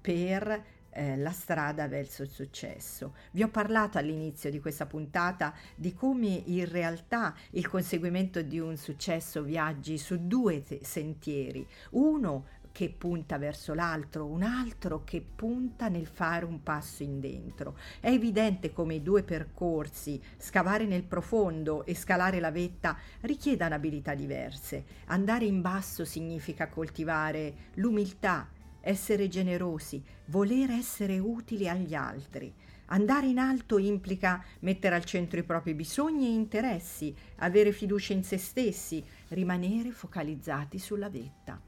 per 0.00 0.64
eh, 0.96 1.16
la 1.16 1.30
strada 1.30 1.86
verso 1.88 2.22
il 2.22 2.30
successo. 2.30 3.14
Vi 3.32 3.42
ho 3.42 3.48
parlato 3.48 3.98
all'inizio 3.98 4.50
di 4.50 4.60
questa 4.60 4.86
puntata 4.86 5.54
di 5.74 5.92
come 5.92 6.42
in 6.46 6.68
realtà 6.68 7.34
il 7.50 7.68
conseguimento 7.68 8.40
di 8.40 8.58
un 8.58 8.76
successo 8.76 9.42
viaggi 9.42 9.98
su 9.98 10.26
due 10.26 10.62
te- 10.62 10.80
sentieri. 10.82 11.66
Uno 11.90 12.46
che 12.72 12.90
punta 12.90 13.38
verso 13.38 13.72
l'altro, 13.72 14.26
un 14.26 14.42
altro 14.42 15.02
che 15.02 15.24
punta 15.34 15.88
nel 15.88 16.06
fare 16.06 16.44
un 16.44 16.62
passo 16.62 17.02
in 17.02 17.20
dentro. 17.20 17.78
È 18.00 18.08
evidente 18.08 18.70
come 18.70 18.96
i 18.96 19.02
due 19.02 19.22
percorsi, 19.22 20.20
scavare 20.36 20.84
nel 20.84 21.04
profondo 21.04 21.86
e 21.86 21.94
scalare 21.94 22.38
la 22.38 22.50
vetta, 22.50 22.98
richiedano 23.22 23.74
abilità 23.74 24.14
diverse. 24.14 24.84
Andare 25.06 25.46
in 25.46 25.62
basso 25.62 26.04
significa 26.04 26.68
coltivare 26.68 27.70
l'umiltà, 27.76 28.46
essere 28.86 29.26
generosi, 29.26 30.00
voler 30.26 30.70
essere 30.70 31.18
utili 31.18 31.68
agli 31.68 31.94
altri. 31.94 32.54
Andare 32.86 33.26
in 33.26 33.38
alto 33.38 33.78
implica 33.78 34.42
mettere 34.60 34.94
al 34.94 35.04
centro 35.04 35.40
i 35.40 35.42
propri 35.42 35.74
bisogni 35.74 36.26
e 36.26 36.34
interessi, 36.34 37.12
avere 37.38 37.72
fiducia 37.72 38.12
in 38.12 38.22
se 38.22 38.38
stessi, 38.38 39.04
rimanere 39.28 39.90
focalizzati 39.90 40.78
sulla 40.78 41.08
vetta. 41.08 41.60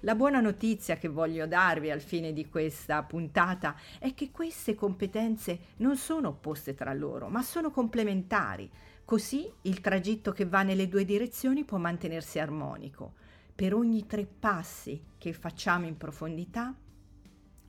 La 0.00 0.14
buona 0.14 0.40
notizia 0.40 0.96
che 0.96 1.08
voglio 1.08 1.46
darvi 1.46 1.90
al 1.90 2.02
fine 2.02 2.34
di 2.34 2.46
questa 2.46 3.02
puntata 3.04 3.74
è 3.98 4.12
che 4.12 4.30
queste 4.30 4.74
competenze 4.74 5.58
non 5.76 5.96
sono 5.96 6.28
opposte 6.28 6.74
tra 6.74 6.92
loro, 6.92 7.28
ma 7.28 7.42
sono 7.42 7.70
complementari. 7.70 8.70
Così 9.02 9.50
il 9.62 9.80
tragitto 9.80 10.32
che 10.32 10.44
va 10.44 10.62
nelle 10.62 10.88
due 10.88 11.06
direzioni 11.06 11.64
può 11.64 11.78
mantenersi 11.78 12.38
armonico 12.38 13.24
per 13.56 13.72
ogni 13.72 14.06
tre 14.06 14.26
passi 14.26 15.02
che 15.16 15.32
facciamo 15.32 15.86
in 15.86 15.96
profondità, 15.96 16.76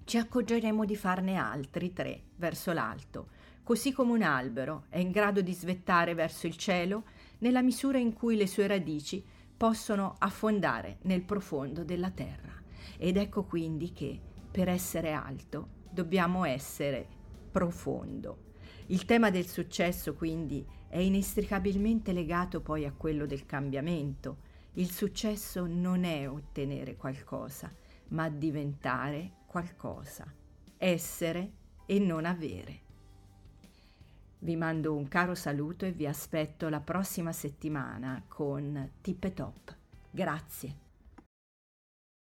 ci 0.03 0.17
accorgeremo 0.17 0.83
di 0.83 0.97
farne 0.97 1.35
altri 1.35 1.93
tre 1.93 2.23
verso 2.35 2.73
l'alto, 2.73 3.29
così 3.63 3.93
come 3.93 4.11
un 4.11 4.21
albero 4.21 4.83
è 4.89 4.97
in 4.97 5.11
grado 5.11 5.39
di 5.39 5.53
svettare 5.53 6.13
verso 6.13 6.45
il 6.45 6.57
cielo 6.57 7.05
nella 7.37 7.61
misura 7.61 7.99
in 7.99 8.11
cui 8.11 8.35
le 8.35 8.47
sue 8.47 8.67
radici 8.67 9.23
possono 9.55 10.15
affondare 10.19 10.97
nel 11.03 11.23
profondo 11.23 11.85
della 11.85 12.11
terra. 12.11 12.51
Ed 12.97 13.15
ecco 13.15 13.45
quindi 13.45 13.93
che 13.93 14.19
per 14.51 14.67
essere 14.67 15.13
alto 15.13 15.69
dobbiamo 15.89 16.43
essere 16.43 17.07
profondo. 17.49 18.55
Il 18.87 19.05
tema 19.05 19.29
del 19.29 19.47
successo 19.47 20.15
quindi 20.15 20.65
è 20.89 20.97
inestricabilmente 20.97 22.11
legato 22.11 22.59
poi 22.59 22.85
a 22.85 22.91
quello 22.91 23.25
del 23.25 23.45
cambiamento, 23.45 24.46
il 24.77 24.91
successo 24.91 25.65
non 25.65 26.03
è 26.03 26.29
ottenere 26.29 26.95
qualcosa, 26.95 27.71
ma 28.09 28.29
diventare 28.29 29.31
qualcosa, 29.47 30.31
essere 30.77 31.51
e 31.85 31.99
non 31.99 32.25
avere. 32.25 32.85
Vi 34.39 34.55
mando 34.55 34.93
un 34.93 35.07
caro 35.07 35.33
saluto 35.33 35.85
e 35.85 35.91
vi 35.91 36.05
aspetto 36.05 36.69
la 36.69 36.79
prossima 36.79 37.31
settimana 37.31 38.23
con 38.27 38.91
Tippetop. 39.01 39.75
Grazie. 40.11 40.86